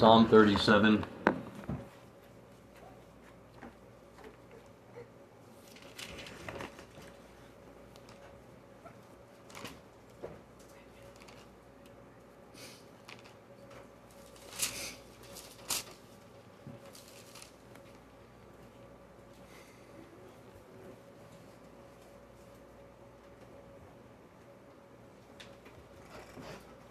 Psalm 0.00 0.26
37. 0.30 1.04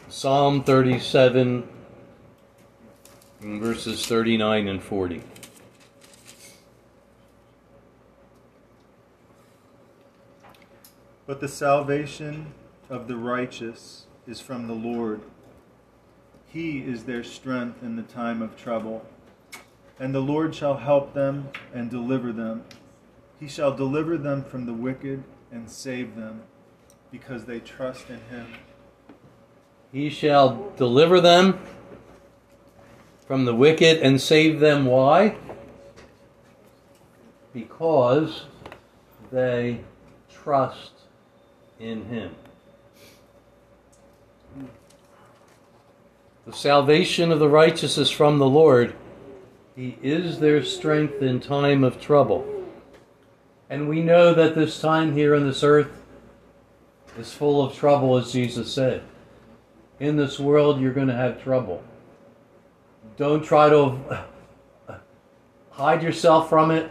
Psalm 0.10 0.64
37, 0.64 1.79
verses 3.60 4.06
39 4.06 4.68
and 4.68 4.82
40. 4.82 5.22
But 11.28 11.42
the 11.42 11.48
salvation 11.48 12.54
of 12.90 13.08
the 13.08 13.18
righteous 13.18 14.06
is 14.26 14.40
from 14.40 14.68
the 14.68 14.74
Lord. 14.74 15.22
He 16.48 16.80
is 16.80 17.04
their 17.04 17.24
strength 17.24 17.84
in 17.84 17.98
the 17.98 18.04
time 18.04 18.42
of 18.42 18.56
trouble. 18.56 19.06
And 20.00 20.16
the 20.16 20.22
Lord 20.22 20.56
shall 20.56 20.78
help 20.78 21.14
them 21.14 21.50
and 21.74 21.92
deliver 21.92 22.32
them. 22.32 22.64
He 23.40 23.48
shall 23.48 23.76
deliver 23.76 24.18
them 24.18 24.44
from 24.44 24.66
the 24.66 24.74
wicked 24.74 25.24
and 25.52 25.70
save 25.70 26.16
them, 26.16 26.44
because 27.12 27.46
they 27.46 27.60
trust 27.60 28.10
in 28.10 28.22
him. 28.36 28.48
He 29.92 30.10
shall 30.10 30.72
deliver 30.78 31.20
them 31.20 31.60
from 33.30 33.46
the 33.46 33.54
wicked 33.54 34.00
and 34.00 34.20
save 34.20 34.60
them. 34.60 34.86
Why? 34.86 35.36
Because 37.54 38.46
they 39.32 39.82
trust 40.34 40.94
in 41.80 42.06
Him. 42.06 42.34
The 46.48 46.54
salvation 46.54 47.32
of 47.32 47.38
the 47.38 47.48
righteous 47.48 48.00
is 48.00 48.10
from 48.10 48.40
the 48.40 48.50
Lord. 48.50 48.96
He 49.76 49.96
is 50.02 50.40
their 50.40 50.64
strength 50.64 51.22
in 51.22 51.40
time 51.40 51.84
of 51.84 52.02
trouble. 52.02 52.66
And 53.70 53.88
we 53.88 54.02
know 54.02 54.34
that 54.34 54.56
this 54.56 54.82
time 54.82 55.14
here 55.14 55.36
on 55.36 55.46
this 55.46 55.64
earth 55.64 56.02
is 57.16 57.32
full 57.32 57.64
of 57.64 57.76
trouble, 57.76 58.18
as 58.18 58.34
Jesus 58.34 58.74
said. 58.74 59.04
In 60.00 60.18
this 60.18 60.40
world, 60.40 60.82
you're 60.82 60.94
going 60.94 61.10
to 61.10 61.14
have 61.14 61.44
trouble. 61.44 61.84
Don't 63.20 63.44
try 63.44 63.68
to 63.68 64.00
hide 65.72 66.02
yourself 66.02 66.48
from 66.48 66.72
it. 66.72 66.90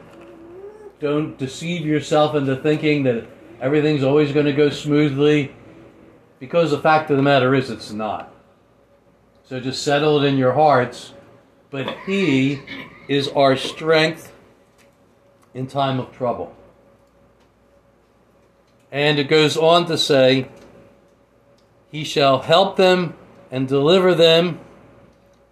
Don't 1.00 1.38
deceive 1.38 1.86
yourself 1.86 2.34
into 2.34 2.54
thinking 2.54 3.04
that 3.04 3.26
everything's 3.62 4.04
always 4.04 4.32
going 4.32 4.44
to 4.44 4.52
go 4.52 4.68
smoothly, 4.68 5.54
because 6.38 6.70
the 6.70 6.80
fact 6.80 7.10
of 7.10 7.16
the 7.16 7.22
matter 7.22 7.54
is, 7.54 7.70
it's 7.70 7.92
not. 7.92 8.30
So 9.44 9.58
just 9.58 9.82
settle 9.82 10.22
it 10.22 10.28
in 10.28 10.36
your 10.36 10.52
hearts. 10.52 11.14
But 11.70 11.96
He 12.04 12.60
is 13.08 13.28
our 13.28 13.56
strength 13.56 14.30
in 15.54 15.66
time 15.66 15.98
of 15.98 16.12
trouble. 16.12 16.54
And 18.92 19.18
it 19.18 19.30
goes 19.30 19.56
on 19.56 19.86
to 19.86 19.96
say, 19.96 20.50
He 21.90 22.04
shall 22.04 22.40
help 22.40 22.76
them 22.76 23.14
and 23.50 23.66
deliver 23.66 24.14
them, 24.14 24.60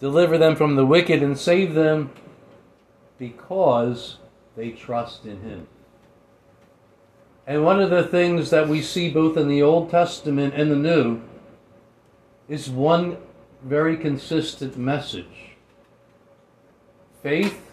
deliver 0.01 0.39
them 0.39 0.57
from 0.57 0.77
the 0.77 0.87
wicked 0.87 1.23
and 1.23 1.39
save 1.39 1.75
them 1.75 2.11
because 3.19 4.19
they 4.57 4.71
trust 4.71 5.25
in 5.25 5.41
Him. 5.43 5.67
And 7.47 7.65
one 7.65 7.81
of 7.81 7.91
the 7.91 8.03
things 8.03 8.51
that 8.51 8.69
we 8.69 8.83
see 8.83 9.09
both 9.09 9.37
in 9.37 9.49
the 9.49 9.63
Old 9.63 9.91
Testament 9.91 10.55
and 10.55 10.71
the 10.71 10.77
New 10.77 11.21
is 12.49 12.69
one 12.69 13.19
very 13.63 13.97
consistent 13.97 14.77
message 14.77 15.57
faith 17.23 17.73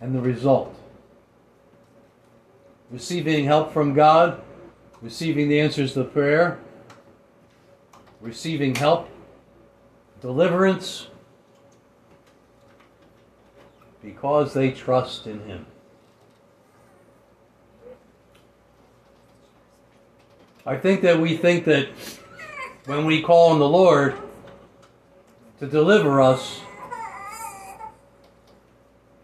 and 0.00 0.14
the 0.14 0.20
result. 0.20 0.74
Receiving 2.90 3.44
help 3.44 3.72
from 3.72 3.92
God, 3.92 4.40
receiving 5.02 5.48
the 5.48 5.60
answers 5.60 5.92
to 5.94 6.04
prayer, 6.04 6.58
receiving 8.20 8.74
help, 8.74 9.08
deliverance, 10.20 11.08
because 14.02 14.54
they 14.54 14.70
trust 14.70 15.26
in 15.26 15.40
Him. 15.40 15.66
I 20.66 20.76
think 20.76 21.02
that 21.02 21.18
we 21.18 21.36
think 21.36 21.64
that 21.64 21.88
when 22.84 23.06
we 23.06 23.22
call 23.22 23.50
on 23.50 23.58
the 23.58 23.68
Lord 23.68 24.16
to 25.60 25.66
deliver 25.66 26.20
us, 26.20 26.60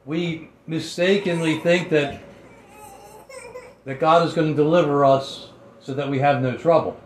we 0.04 0.48
mistakenly 0.66 1.58
think 1.58 1.90
that 1.90 2.22
that 3.84 4.00
God 4.00 4.26
is 4.26 4.32
going 4.32 4.48
to 4.48 4.54
deliver 4.54 5.04
us 5.04 5.50
so 5.80 5.92
that 5.94 6.08
we 6.08 6.18
have 6.18 6.40
no 6.40 6.56
trouble. 6.56 6.98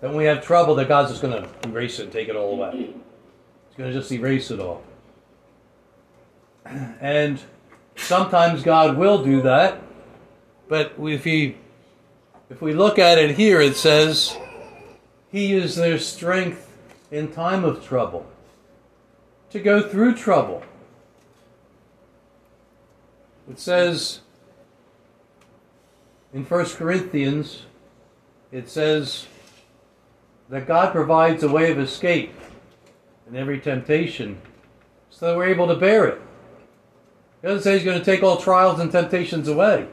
That 0.00 0.08
when 0.08 0.16
we 0.16 0.24
have 0.24 0.44
trouble, 0.44 0.74
that 0.76 0.88
God's 0.88 1.10
just 1.10 1.22
going 1.22 1.42
to 1.42 1.68
erase 1.68 2.00
it 2.00 2.04
and 2.04 2.12
take 2.12 2.28
it 2.28 2.36
all 2.36 2.54
away. 2.54 2.94
Going 3.78 3.92
to 3.92 3.98
just 3.98 4.10
erase 4.12 4.50
it 4.50 4.60
all. 4.60 4.82
And 6.64 7.40
sometimes 7.96 8.62
God 8.62 8.98
will 8.98 9.24
do 9.24 9.40
that, 9.42 9.80
but 10.68 10.94
if 10.98 11.24
he 11.24 11.56
if 12.50 12.62
we 12.62 12.72
look 12.72 12.98
at 12.98 13.18
it 13.18 13.36
here, 13.36 13.60
it 13.60 13.76
says, 13.76 14.36
He 15.30 15.52
is 15.52 15.76
their 15.76 15.98
strength 15.98 16.64
in 17.10 17.30
time 17.30 17.64
of 17.64 17.84
trouble, 17.84 18.26
to 19.50 19.60
go 19.60 19.86
through 19.86 20.14
trouble. 20.14 20.62
It 23.50 23.58
says 23.58 24.20
in 26.32 26.44
1 26.44 26.64
Corinthians, 26.70 27.62
it 28.50 28.68
says 28.68 29.26
that 30.48 30.66
God 30.66 30.92
provides 30.92 31.42
a 31.42 31.48
way 31.48 31.70
of 31.70 31.78
escape 31.78 32.34
in 33.28 33.36
every 33.36 33.60
temptation 33.60 34.40
so 35.10 35.26
that 35.26 35.36
we're 35.36 35.48
able 35.48 35.66
to 35.68 35.76
bear 35.76 36.06
it. 36.06 36.20
He 37.42 37.48
doesn't 37.48 37.62
say 37.62 37.74
He's 37.74 37.84
going 37.84 37.98
to 37.98 38.04
take 38.04 38.22
all 38.22 38.36
trials 38.36 38.80
and 38.80 38.90
temptations 38.90 39.48
away. 39.48 39.86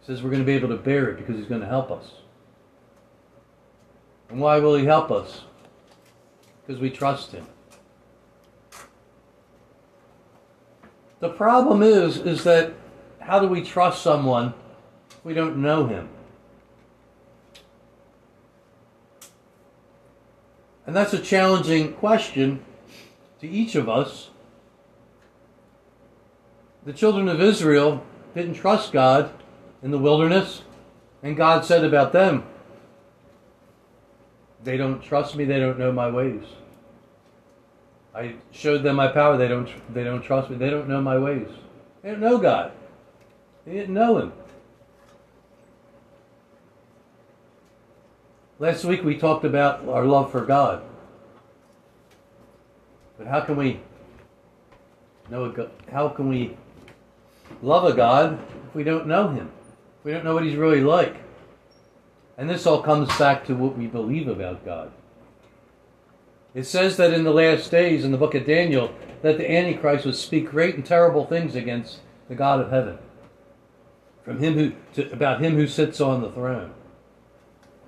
He 0.00 0.06
says 0.06 0.22
we're 0.22 0.30
going 0.30 0.42
to 0.42 0.46
be 0.46 0.52
able 0.52 0.68
to 0.68 0.76
bear 0.76 1.08
it 1.08 1.16
because 1.16 1.36
he's 1.36 1.46
going 1.46 1.62
to 1.62 1.66
help 1.66 1.90
us. 1.90 2.10
And 4.28 4.38
why 4.38 4.58
will 4.58 4.76
he 4.76 4.84
help 4.84 5.10
us? 5.10 5.42
Because 6.66 6.80
we 6.80 6.90
trust 6.90 7.32
him. 7.32 7.46
The 11.20 11.30
problem 11.30 11.82
is 11.82 12.18
is 12.18 12.44
that 12.44 12.74
how 13.20 13.38
do 13.38 13.48
we 13.48 13.62
trust 13.62 14.02
someone 14.02 14.52
we 15.22 15.32
don't 15.32 15.56
know 15.56 15.86
him? 15.86 16.10
And 20.86 20.94
that's 20.94 21.12
a 21.12 21.20
challenging 21.20 21.94
question 21.94 22.64
to 23.40 23.48
each 23.48 23.74
of 23.74 23.88
us. 23.88 24.30
The 26.84 26.92
children 26.92 27.28
of 27.28 27.40
Israel 27.40 28.04
didn't 28.34 28.54
trust 28.54 28.92
God 28.92 29.30
in 29.82 29.90
the 29.90 29.98
wilderness. 29.98 30.62
And 31.22 31.36
God 31.36 31.64
said 31.64 31.84
about 31.84 32.12
them, 32.12 32.44
they 34.62 34.76
don't 34.76 35.02
trust 35.02 35.36
me, 35.36 35.44
they 35.44 35.58
don't 35.58 35.78
know 35.78 35.92
my 35.92 36.10
ways. 36.10 36.42
I 38.14 38.36
showed 38.52 38.82
them 38.82 38.96
my 38.96 39.08
power, 39.08 39.36
they 39.36 39.48
don't 39.48 39.68
they 39.92 40.04
don't 40.04 40.22
trust 40.22 40.50
me, 40.50 40.56
they 40.56 40.70
don't 40.70 40.88
know 40.88 41.00
my 41.00 41.18
ways. 41.18 41.48
They 42.02 42.10
don't 42.10 42.20
know 42.20 42.38
God. 42.38 42.72
They 43.66 43.72
didn't 43.72 43.94
know 43.94 44.18
him. 44.18 44.32
Last 48.60 48.84
week 48.84 49.02
we 49.02 49.18
talked 49.18 49.44
about 49.44 49.88
our 49.88 50.04
love 50.04 50.30
for 50.30 50.44
God. 50.44 50.82
But 53.18 53.26
how 53.26 53.40
can 53.40 53.56
we 53.56 53.80
know 55.28 55.70
how 55.90 56.08
can 56.08 56.28
we 56.28 56.56
love 57.62 57.84
a 57.84 57.92
God 57.92 58.38
if 58.68 58.74
we 58.74 58.84
don't 58.84 59.06
know 59.06 59.28
him? 59.28 59.50
If 59.98 60.04
we 60.04 60.12
don't 60.12 60.24
know 60.24 60.34
what 60.34 60.44
he's 60.44 60.56
really 60.56 60.82
like. 60.82 61.16
And 62.38 62.48
this 62.48 62.66
all 62.66 62.82
comes 62.82 63.08
back 63.18 63.44
to 63.46 63.54
what 63.54 63.76
we 63.76 63.86
believe 63.86 64.28
about 64.28 64.64
God. 64.64 64.92
It 66.54 66.64
says 66.64 66.96
that 66.96 67.12
in 67.12 67.24
the 67.24 67.32
last 67.32 67.70
days 67.72 68.04
in 68.04 68.12
the 68.12 68.18
book 68.18 68.36
of 68.36 68.46
Daniel 68.46 68.94
that 69.22 69.38
the 69.38 69.50
Antichrist 69.50 70.04
would 70.04 70.14
speak 70.14 70.50
great 70.50 70.76
and 70.76 70.86
terrible 70.86 71.24
things 71.24 71.56
against 71.56 71.98
the 72.28 72.36
God 72.36 72.60
of 72.60 72.70
heaven. 72.70 72.98
From 74.24 74.38
him 74.38 74.54
who 74.54 74.72
to, 74.94 75.12
about 75.12 75.42
him 75.42 75.56
who 75.56 75.66
sits 75.66 76.00
on 76.00 76.22
the 76.22 76.30
throne. 76.30 76.72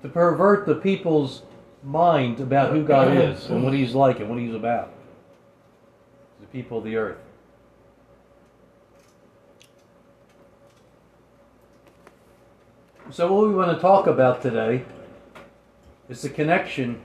To 0.07 0.13
pervert 0.13 0.65
the 0.65 0.75
people's 0.75 1.41
mind 1.83 2.39
about 2.39 2.71
who 2.71 2.81
God 2.85 3.17
is 3.17 3.47
and 3.47 3.61
what 3.61 3.73
He's 3.73 3.93
like 3.93 4.21
and 4.21 4.29
what 4.29 4.39
He's 4.39 4.53
about. 4.53 4.93
The 6.39 6.47
people 6.47 6.77
of 6.77 6.85
the 6.85 6.95
earth. 6.95 7.17
So, 13.11 13.33
what 13.33 13.49
we 13.49 13.53
want 13.53 13.75
to 13.75 13.81
talk 13.81 14.07
about 14.07 14.41
today 14.41 14.85
is 16.07 16.21
the 16.21 16.29
connection 16.29 17.01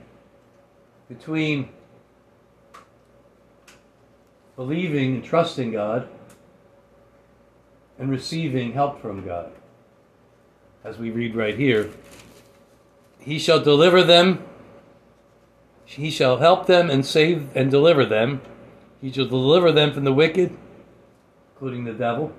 between 1.09 1.67
believing 4.55 5.15
and 5.15 5.23
trusting 5.25 5.73
God 5.73 6.07
and 7.99 8.09
receiving 8.09 8.71
help 8.71 9.01
from 9.01 9.25
God. 9.25 9.51
As 10.85 10.97
we 10.97 11.11
read 11.11 11.35
right 11.35 11.57
here, 11.57 11.89
He 13.23 13.39
shall 13.39 13.61
deliver 13.61 14.03
them, 14.03 14.43
He 15.85 16.09
shall 16.09 16.37
help 16.37 16.65
them 16.67 16.89
and 16.89 17.05
save 17.05 17.49
and 17.55 17.71
deliver 17.71 18.05
them. 18.05 18.41
He 19.01 19.11
shall 19.11 19.27
deliver 19.27 19.71
them 19.71 19.93
from 19.93 20.03
the 20.03 20.13
wicked, 20.13 20.55
including 21.53 21.83
the 21.83 21.93
devil, 21.93 22.31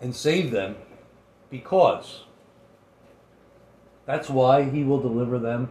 and 0.00 0.14
save 0.14 0.50
them 0.50 0.76
because 1.50 2.24
that's 4.06 4.28
why 4.28 4.64
he 4.64 4.82
will 4.82 5.00
deliver 5.00 5.38
them, 5.38 5.68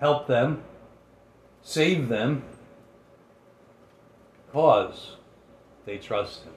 help 0.00 0.26
them, 0.26 0.62
save 1.62 2.08
them, 2.08 2.42
because 4.46 5.16
they 5.84 5.98
trust 5.98 6.44
him. 6.44 6.52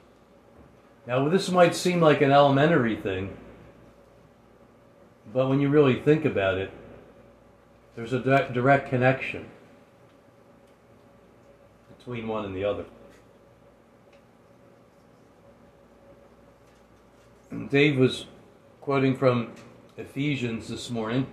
Now, 1.06 1.28
this 1.28 1.50
might 1.50 1.74
seem 1.74 2.00
like 2.00 2.22
an 2.22 2.30
elementary 2.30 2.96
thing, 2.96 3.36
but 5.32 5.48
when 5.48 5.60
you 5.60 5.68
really 5.68 6.00
think 6.00 6.24
about 6.24 6.58
it, 6.58 6.70
there's 7.96 8.12
a 8.12 8.18
direct 8.18 8.88
connection 8.88 9.46
between 11.98 12.26
one 12.26 12.44
and 12.44 12.56
the 12.56 12.64
other. 12.64 12.84
Dave 17.68 17.98
was 17.98 18.26
quoting 18.80 19.16
from 19.16 19.52
Ephesians 19.96 20.68
this 20.68 20.90
morning 20.90 21.26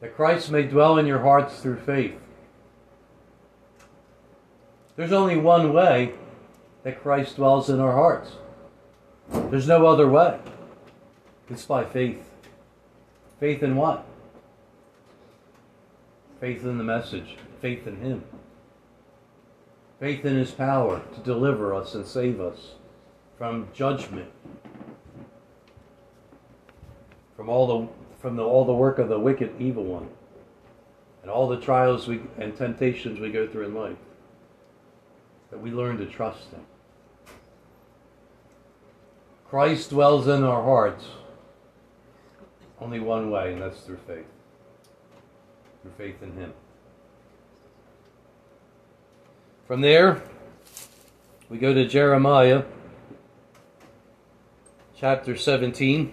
that 0.00 0.14
Christ 0.14 0.50
may 0.50 0.62
dwell 0.62 0.98
in 0.98 1.06
your 1.06 1.20
hearts 1.20 1.60
through 1.60 1.78
faith. 1.78 2.18
There's 4.96 5.12
only 5.12 5.36
one 5.36 5.72
way 5.72 6.12
that 6.82 7.02
Christ 7.02 7.36
dwells 7.36 7.70
in 7.70 7.80
our 7.80 7.92
hearts. 7.92 8.32
There's 9.50 9.66
no 9.66 9.86
other 9.86 10.08
way. 10.08 10.38
It's 11.50 11.66
by 11.66 11.84
faith. 11.84 12.22
Faith 13.40 13.62
in 13.62 13.76
what? 13.76 14.06
Faith 16.40 16.64
in 16.64 16.78
the 16.78 16.84
message. 16.84 17.36
Faith 17.60 17.86
in 17.86 17.96
Him. 17.96 18.24
Faith 19.98 20.24
in 20.24 20.36
His 20.36 20.52
power 20.52 21.02
to 21.14 21.20
deliver 21.20 21.74
us 21.74 21.94
and 21.94 22.06
save 22.06 22.40
us 22.40 22.74
from 23.36 23.68
judgment 23.72 24.30
from 27.40 27.48
all 27.48 27.66
the 27.66 27.88
from 28.20 28.36
the, 28.36 28.42
all 28.42 28.66
the 28.66 28.74
work 28.74 28.98
of 28.98 29.08
the 29.08 29.18
wicked 29.18 29.50
evil 29.58 29.82
one 29.82 30.06
and 31.22 31.30
all 31.30 31.48
the 31.48 31.58
trials 31.58 32.06
we, 32.06 32.20
and 32.36 32.54
temptations 32.54 33.18
we 33.18 33.32
go 33.32 33.48
through 33.48 33.64
in 33.64 33.74
life 33.74 33.96
that 35.50 35.58
we 35.58 35.70
learn 35.70 35.96
to 35.96 36.04
trust 36.04 36.50
him 36.50 36.60
christ 39.48 39.88
dwells 39.88 40.28
in 40.28 40.44
our 40.44 40.62
hearts 40.62 41.06
only 42.80 43.00
one 43.00 43.30
way 43.30 43.52
and 43.52 43.62
that's 43.62 43.80
through 43.80 43.98
faith. 44.06 44.26
Through 45.82 45.92
faith 45.98 46.22
in 46.22 46.32
him. 46.34 46.52
From 49.66 49.80
there 49.80 50.22
we 51.48 51.58
go 51.58 51.74
to 51.74 51.86
jeremiah 51.86 52.62
chapter 54.96 55.36
17 55.36 56.12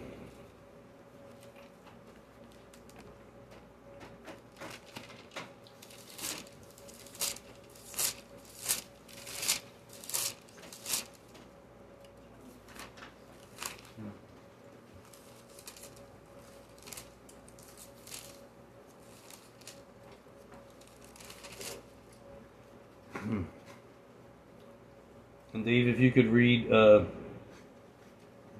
And 25.57 25.65
Dave, 25.65 25.87
if 25.87 25.99
you 25.99 26.11
could 26.11 26.27
read 26.27 26.71
uh, 26.71 27.05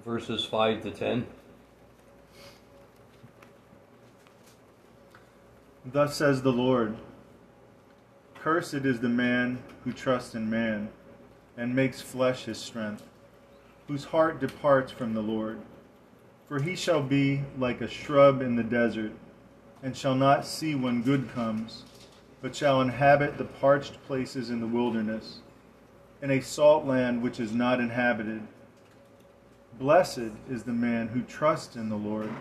verses 0.03 0.36
5 0.47 0.83
to 0.83 0.91
10. 0.91 1.27
Thus 5.85 6.15
says 6.15 6.41
the 6.41 6.51
Lord 6.51 6.97
Cursed 8.35 8.73
is 8.85 8.99
the 8.99 9.09
man 9.09 9.59
who 9.83 9.91
trusts 9.91 10.35
in 10.35 10.49
man 10.49 10.89
and 11.57 11.75
makes 11.75 12.01
flesh 12.01 12.45
his 12.45 12.57
strength, 12.57 13.03
whose 13.87 14.05
heart 14.05 14.39
departs 14.39 14.91
from 14.91 15.13
the 15.13 15.21
Lord. 15.21 15.59
For 16.47 16.61
he 16.61 16.75
shall 16.75 17.03
be 17.03 17.41
like 17.57 17.81
a 17.81 17.87
shrub 17.87 18.41
in 18.41 18.55
the 18.55 18.63
desert, 18.63 19.11
and 19.83 19.95
shall 19.95 20.15
not 20.15 20.45
see 20.45 20.75
when 20.75 21.01
good 21.03 21.29
comes, 21.33 21.83
but 22.41 22.55
shall 22.55 22.81
inhabit 22.81 23.37
the 23.37 23.45
parched 23.45 24.01
places 24.05 24.49
in 24.49 24.61
the 24.61 24.67
wilderness 24.67 25.41
in 26.21 26.31
a 26.31 26.41
salt 26.41 26.85
land 26.85 27.21
which 27.21 27.39
is 27.39 27.53
not 27.53 27.79
inhabited. 27.79 28.41
Blessed 29.79 30.31
is 30.49 30.63
the 30.63 30.73
man 30.73 31.07
who 31.07 31.21
trusts 31.21 31.75
in 31.75 31.87
the 31.89 31.95
Lord, 31.95 32.31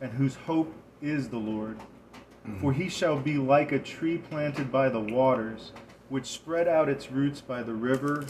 and 0.00 0.12
whose 0.12 0.34
hope 0.34 0.72
is 1.02 1.28
the 1.28 1.38
Lord. 1.38 1.78
Mm-hmm. 1.78 2.60
For 2.60 2.72
he 2.72 2.88
shall 2.88 3.18
be 3.18 3.36
like 3.36 3.70
a 3.70 3.78
tree 3.78 4.16
planted 4.16 4.72
by 4.72 4.88
the 4.88 5.00
waters, 5.00 5.72
which 6.08 6.26
spread 6.26 6.66
out 6.66 6.88
its 6.88 7.12
roots 7.12 7.42
by 7.42 7.62
the 7.62 7.74
river, 7.74 8.24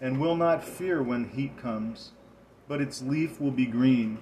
and 0.00 0.18
will 0.18 0.34
not 0.34 0.64
fear 0.64 1.00
when 1.00 1.28
heat 1.28 1.56
comes, 1.56 2.10
but 2.66 2.80
its 2.80 3.02
leaf 3.02 3.40
will 3.40 3.52
be 3.52 3.66
green, 3.66 4.18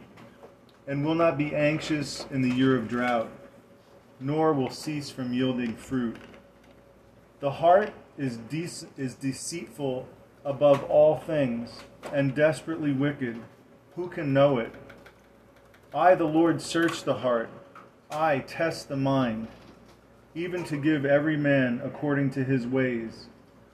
and 0.87 1.03
will 1.03 1.15
not 1.15 1.38
be 1.38 1.55
anxious 1.55 2.27
in 2.31 2.43
the 2.43 2.55
year 2.55 2.77
of 2.77 2.87
drought, 2.87 3.31
nor 4.19 4.53
will 4.53 4.71
cease 4.71 5.09
from 5.09 5.32
yielding 5.32 5.75
fruit. 5.75 6.17
The 7.41 7.53
heart 7.53 7.94
is, 8.19 8.37
de- 8.37 8.69
is 8.99 9.15
deceitful 9.15 10.06
above 10.44 10.84
all 10.84 11.17
things 11.17 11.70
and 12.13 12.34
desperately 12.34 12.93
wicked. 12.93 13.41
Who 14.01 14.09
can 14.09 14.33
know 14.33 14.57
it? 14.57 14.73
I, 15.93 16.15
the 16.15 16.25
Lord, 16.25 16.63
search 16.63 17.03
the 17.03 17.17
heart. 17.17 17.51
I 18.11 18.39
test 18.39 18.89
the 18.89 18.97
mind, 18.97 19.49
even 20.35 20.65
to 20.65 20.79
give 20.79 21.05
every 21.05 21.37
man 21.37 21.83
according 21.85 22.31
to 22.31 22.43
his 22.43 22.67
ways, 22.67 23.27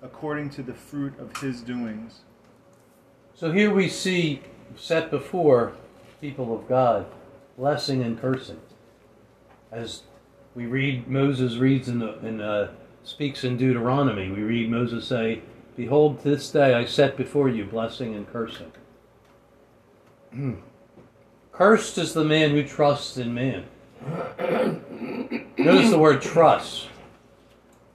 according 0.02 0.50
to 0.50 0.64
the 0.64 0.74
fruit 0.74 1.16
of 1.20 1.36
his 1.36 1.60
doings. 1.60 2.22
So 3.36 3.52
here 3.52 3.72
we 3.72 3.88
see 3.88 4.42
set 4.74 5.12
before 5.12 5.74
people 6.20 6.52
of 6.52 6.68
God 6.68 7.06
blessing 7.56 8.02
and 8.02 8.20
cursing. 8.20 8.58
As 9.70 10.02
we 10.56 10.66
read, 10.66 11.06
Moses 11.06 11.54
reads 11.58 11.86
in, 11.88 12.00
the, 12.00 12.18
in 12.26 12.40
uh, 12.40 12.72
speaks 13.04 13.44
in 13.44 13.56
Deuteronomy. 13.56 14.28
We 14.32 14.42
read 14.42 14.72
Moses 14.72 15.06
say, 15.06 15.42
Behold, 15.76 16.24
this 16.24 16.50
day 16.50 16.74
I 16.74 16.84
set 16.84 17.16
before 17.16 17.48
you 17.48 17.64
blessing 17.64 18.16
and 18.16 18.28
cursing. 18.28 18.72
Cursed 21.52 21.98
is 21.98 22.12
the 22.12 22.24
man 22.24 22.50
who 22.50 22.62
trusts 22.62 23.16
in 23.16 23.32
man. 23.34 23.66
Notice 25.58 25.90
the 25.90 25.98
word 25.98 26.22
trust. 26.22 26.88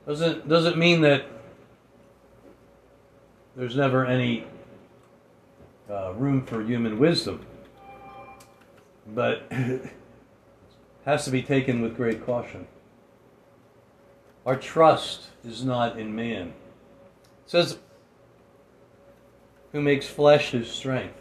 Doesn't 0.07 0.49
doesn't 0.49 0.77
mean 0.77 1.01
that 1.01 1.25
there's 3.55 3.75
never 3.75 4.05
any 4.05 4.45
uh, 5.89 6.13
room 6.13 6.45
for 6.45 6.63
human 6.63 6.97
wisdom, 6.97 7.45
but 9.07 9.51
has 11.05 11.25
to 11.25 11.31
be 11.31 11.43
taken 11.43 11.81
with 11.81 11.95
great 11.95 12.25
caution. 12.25 12.67
Our 14.45 14.55
trust 14.55 15.27
is 15.43 15.63
not 15.63 15.99
in 15.99 16.15
man. 16.15 16.47
It 16.47 17.51
says, 17.51 17.77
who 19.71 19.81
makes 19.81 20.07
flesh 20.07 20.51
his 20.51 20.69
strength. 20.69 21.20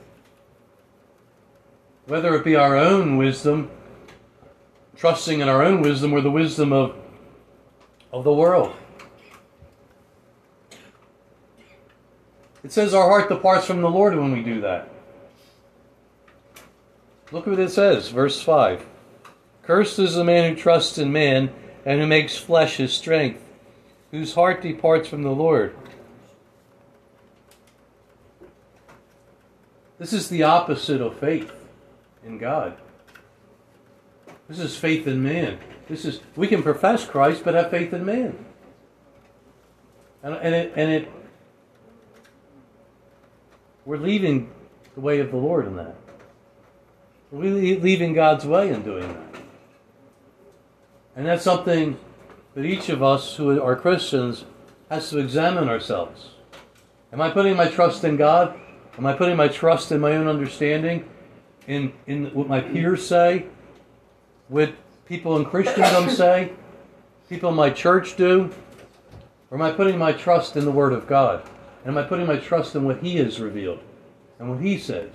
Whether 2.10 2.34
it 2.34 2.42
be 2.42 2.56
our 2.56 2.76
own 2.76 3.18
wisdom, 3.18 3.70
trusting 4.96 5.38
in 5.38 5.48
our 5.48 5.62
own 5.62 5.80
wisdom, 5.80 6.12
or 6.12 6.20
the 6.20 6.28
wisdom 6.28 6.72
of, 6.72 6.96
of 8.12 8.24
the 8.24 8.32
world. 8.32 8.74
It 12.64 12.72
says 12.72 12.94
our 12.94 13.08
heart 13.08 13.28
departs 13.28 13.64
from 13.64 13.80
the 13.80 13.88
Lord 13.88 14.16
when 14.16 14.32
we 14.32 14.42
do 14.42 14.60
that. 14.62 14.90
Look 17.30 17.46
what 17.46 17.60
it 17.60 17.70
says, 17.70 18.08
verse 18.08 18.42
5. 18.42 18.84
Cursed 19.62 20.00
is 20.00 20.16
the 20.16 20.24
man 20.24 20.50
who 20.50 20.60
trusts 20.60 20.98
in 20.98 21.12
man 21.12 21.52
and 21.86 22.00
who 22.00 22.08
makes 22.08 22.36
flesh 22.36 22.78
his 22.78 22.92
strength, 22.92 23.40
whose 24.10 24.34
heart 24.34 24.62
departs 24.62 25.08
from 25.08 25.22
the 25.22 25.30
Lord. 25.30 25.76
This 30.00 30.12
is 30.12 30.28
the 30.28 30.42
opposite 30.42 31.00
of 31.00 31.16
faith 31.16 31.52
in 32.24 32.38
God. 32.38 32.76
This 34.48 34.58
is 34.58 34.76
faith 34.76 35.06
in 35.06 35.22
man. 35.22 35.58
This 35.88 36.04
is 36.04 36.20
we 36.36 36.48
can 36.48 36.62
profess 36.62 37.04
Christ 37.04 37.42
but 37.44 37.54
have 37.54 37.70
faith 37.70 37.92
in 37.92 38.04
man. 38.04 38.44
And, 40.22 40.34
and 40.34 40.54
it 40.54 40.72
and 40.76 40.90
it 40.90 41.08
we're 43.84 43.96
leaving 43.96 44.50
the 44.94 45.00
way 45.00 45.20
of 45.20 45.30
the 45.30 45.36
Lord 45.36 45.66
in 45.66 45.76
that. 45.76 45.96
We're 47.30 47.78
leaving 47.78 48.12
God's 48.12 48.44
way 48.44 48.70
in 48.70 48.82
doing 48.82 49.06
that. 49.06 49.42
And 51.16 51.26
that's 51.26 51.44
something 51.44 51.98
that 52.54 52.64
each 52.64 52.88
of 52.88 53.02
us 53.02 53.36
who 53.36 53.60
are 53.62 53.76
Christians 53.76 54.44
has 54.90 55.10
to 55.10 55.18
examine 55.18 55.68
ourselves. 55.68 56.30
Am 57.12 57.20
I 57.20 57.30
putting 57.30 57.56
my 57.56 57.68
trust 57.68 58.04
in 58.04 58.16
God? 58.16 58.58
Am 58.98 59.06
I 59.06 59.12
putting 59.12 59.36
my 59.36 59.48
trust 59.48 59.92
in 59.92 60.00
my 60.00 60.16
own 60.16 60.26
understanding? 60.26 61.08
In, 61.70 61.92
in 62.08 62.34
what 62.34 62.48
my 62.48 62.60
peers 62.60 63.06
say? 63.06 63.46
What 64.48 64.74
people 65.06 65.36
in 65.36 65.44
Christendom 65.44 66.10
say? 66.16 66.50
People 67.28 67.50
in 67.50 67.54
my 67.54 67.70
church 67.70 68.16
do? 68.16 68.50
Or 69.52 69.56
am 69.56 69.62
I 69.62 69.70
putting 69.70 69.96
my 69.96 70.10
trust 70.10 70.56
in 70.56 70.64
the 70.64 70.72
Word 70.72 70.92
of 70.92 71.06
God? 71.06 71.48
And 71.84 71.96
am 71.96 72.04
I 72.04 72.08
putting 72.08 72.26
my 72.26 72.38
trust 72.38 72.74
in 72.74 72.82
what 72.82 72.98
He 73.04 73.18
has 73.18 73.38
revealed 73.38 73.78
and 74.40 74.50
what 74.50 74.58
He 74.58 74.78
says? 74.78 75.12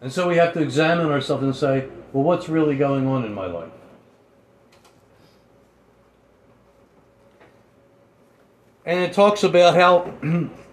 And 0.00 0.10
so 0.10 0.28
we 0.28 0.38
have 0.38 0.52
to 0.54 0.60
examine 0.60 1.06
ourselves 1.06 1.44
and 1.44 1.54
say, 1.54 1.86
well, 2.12 2.24
what's 2.24 2.48
really 2.48 2.76
going 2.76 3.06
on 3.06 3.24
in 3.24 3.32
my 3.32 3.46
life? 3.46 3.70
And 8.84 8.98
it 8.98 9.12
talks 9.12 9.44
about 9.44 9.76
how 9.76 10.12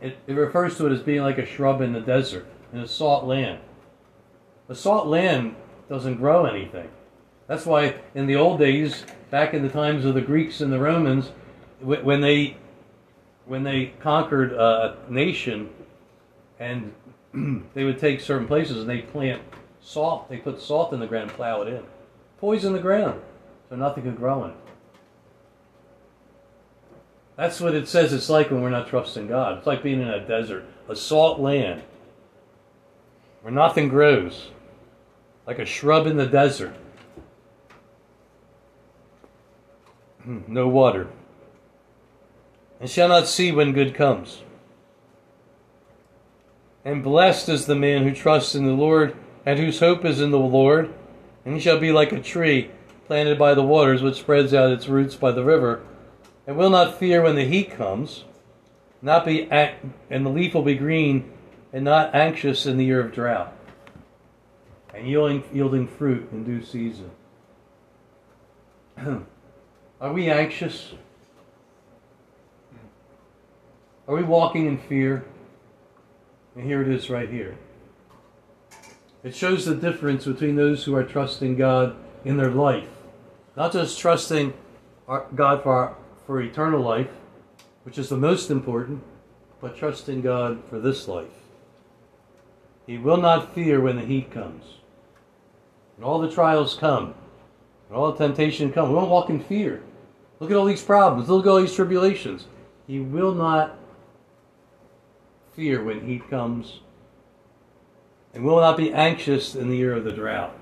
it, 0.00 0.18
it 0.26 0.34
refers 0.34 0.76
to 0.78 0.86
it 0.86 0.92
as 0.92 1.02
being 1.02 1.22
like 1.22 1.38
a 1.38 1.46
shrub 1.46 1.80
in 1.80 1.92
the 1.92 2.00
desert, 2.00 2.46
in 2.72 2.80
a 2.80 2.88
salt 2.88 3.24
land. 3.24 3.60
The 4.68 4.74
salt 4.74 5.06
land 5.06 5.56
doesn't 5.88 6.16
grow 6.16 6.46
anything. 6.46 6.88
That's 7.46 7.66
why 7.66 7.96
in 8.14 8.26
the 8.26 8.36
old 8.36 8.60
days, 8.60 9.04
back 9.30 9.54
in 9.54 9.62
the 9.62 9.68
times 9.68 10.04
of 10.04 10.14
the 10.14 10.20
Greeks 10.20 10.60
and 10.60 10.72
the 10.72 10.78
Romans, 10.78 11.32
when 11.80 12.20
they 12.20 12.56
when 13.46 13.64
they 13.64 13.86
conquered 14.00 14.54
uh, 14.54 14.94
a 15.08 15.12
nation 15.12 15.70
and 16.60 16.92
they 17.74 17.82
would 17.82 17.98
take 17.98 18.20
certain 18.20 18.46
places 18.46 18.78
and 18.78 18.88
they 18.88 18.98
plant 18.98 19.42
salt. 19.80 20.28
They 20.28 20.36
put 20.36 20.60
salt 20.60 20.92
in 20.92 21.00
the 21.00 21.06
ground 21.06 21.30
and 21.30 21.36
plow 21.36 21.62
it 21.62 21.68
in. 21.68 21.82
Poison 22.38 22.72
the 22.72 22.78
ground 22.78 23.20
so 23.68 23.76
nothing 23.76 24.04
could 24.04 24.16
grow 24.16 24.44
in 24.44 24.50
it. 24.50 24.56
That's 27.40 27.58
what 27.58 27.74
it 27.74 27.88
says 27.88 28.12
it's 28.12 28.28
like 28.28 28.50
when 28.50 28.60
we're 28.60 28.68
not 28.68 28.88
trusting 28.88 29.26
God. 29.26 29.56
It's 29.56 29.66
like 29.66 29.82
being 29.82 30.02
in 30.02 30.08
a 30.08 30.26
desert, 30.26 30.62
a 30.90 30.94
salt 30.94 31.40
land 31.40 31.80
where 33.40 33.50
nothing 33.50 33.88
grows, 33.88 34.50
like 35.46 35.58
a 35.58 35.64
shrub 35.64 36.06
in 36.06 36.18
the 36.18 36.26
desert. 36.26 36.74
Hmm, 40.22 40.40
no 40.48 40.68
water, 40.68 41.08
and 42.78 42.90
shall 42.90 43.08
not 43.08 43.26
see 43.26 43.50
when 43.52 43.72
good 43.72 43.94
comes. 43.94 44.42
And 46.84 47.02
blessed 47.02 47.48
is 47.48 47.64
the 47.64 47.74
man 47.74 48.02
who 48.02 48.14
trusts 48.14 48.54
in 48.54 48.66
the 48.66 48.74
Lord, 48.74 49.16
and 49.46 49.58
whose 49.58 49.80
hope 49.80 50.04
is 50.04 50.20
in 50.20 50.30
the 50.30 50.38
Lord. 50.38 50.92
And 51.46 51.54
he 51.54 51.60
shall 51.60 51.80
be 51.80 51.90
like 51.90 52.12
a 52.12 52.20
tree 52.20 52.70
planted 53.06 53.38
by 53.38 53.54
the 53.54 53.62
waters, 53.62 54.02
which 54.02 54.18
spreads 54.18 54.52
out 54.52 54.72
its 54.72 54.88
roots 54.88 55.14
by 55.14 55.32
the 55.32 55.42
river, 55.42 55.80
and 56.50 56.58
will 56.58 56.70
not 56.70 56.98
fear 56.98 57.22
when 57.22 57.36
the 57.36 57.44
heat 57.44 57.70
comes, 57.70 58.24
not 59.00 59.24
be 59.24 59.48
and 59.52 60.26
the 60.26 60.30
leaf 60.30 60.52
will 60.52 60.64
be 60.64 60.74
green, 60.74 61.30
and 61.72 61.84
not 61.84 62.12
anxious 62.12 62.66
in 62.66 62.76
the 62.76 62.84
year 62.84 62.98
of 62.98 63.12
drought, 63.12 63.56
and 64.92 65.06
yielding, 65.06 65.44
yielding 65.52 65.86
fruit 65.86 66.28
in 66.32 66.42
due 66.42 66.60
season. 66.60 67.12
Are 70.00 70.12
we 70.12 70.28
anxious? 70.28 70.94
Are 74.08 74.16
we 74.16 74.24
walking 74.24 74.66
in 74.66 74.76
fear? 74.76 75.24
And 76.56 76.64
here 76.64 76.82
it 76.82 76.88
is 76.88 77.08
right 77.08 77.30
here. 77.30 77.56
It 79.22 79.36
shows 79.36 79.66
the 79.66 79.76
difference 79.76 80.24
between 80.24 80.56
those 80.56 80.82
who 80.82 80.96
are 80.96 81.04
trusting 81.04 81.54
God 81.54 81.94
in 82.24 82.38
their 82.38 82.50
life, 82.50 82.88
not 83.56 83.72
just 83.72 84.00
trusting 84.00 84.52
God 85.06 85.62
for, 85.62 85.72
our, 85.72 85.96
for 86.30 86.40
eternal 86.40 86.80
life, 86.80 87.10
which 87.82 87.98
is 87.98 88.08
the 88.08 88.16
most 88.16 88.52
important, 88.52 89.02
but 89.60 89.76
trust 89.76 90.08
in 90.08 90.22
God 90.22 90.62
for 90.70 90.78
this 90.78 91.08
life. 91.08 91.26
He 92.86 92.98
will 92.98 93.16
not 93.16 93.52
fear 93.52 93.80
when 93.80 93.96
the 93.96 94.06
heat 94.06 94.30
comes. 94.30 94.62
and 95.96 96.04
all 96.04 96.20
the 96.20 96.30
trials 96.30 96.76
come, 96.76 97.14
and 97.88 97.96
all 97.98 98.12
the 98.12 98.18
temptation 98.18 98.72
comes. 98.72 98.90
We 98.90 98.94
won't 98.94 99.10
walk 99.10 99.28
in 99.28 99.40
fear. 99.40 99.82
Look 100.38 100.52
at 100.52 100.56
all 100.56 100.66
these 100.66 100.84
problems. 100.84 101.28
Look 101.28 101.46
at 101.46 101.50
all 101.50 101.60
these 101.60 101.74
tribulations. 101.74 102.46
He 102.86 103.00
will 103.00 103.34
not 103.34 103.76
fear 105.56 105.82
when 105.82 106.06
heat 106.06 106.30
comes, 106.30 106.78
and 108.32 108.44
will 108.44 108.60
not 108.60 108.76
be 108.76 108.92
anxious 108.92 109.56
in 109.56 109.68
the 109.68 109.76
year 109.76 109.94
of 109.94 110.04
the 110.04 110.12
drought. 110.12 110.56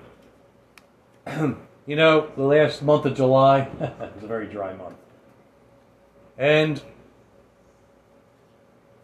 you 1.26 1.96
know, 1.96 2.32
the 2.36 2.42
last 2.42 2.80
month 2.82 3.04
of 3.04 3.14
July 3.14 3.68
was 3.78 4.24
a 4.24 4.26
very 4.26 4.46
dry 4.46 4.72
month. 4.72 4.96
And 6.38 6.80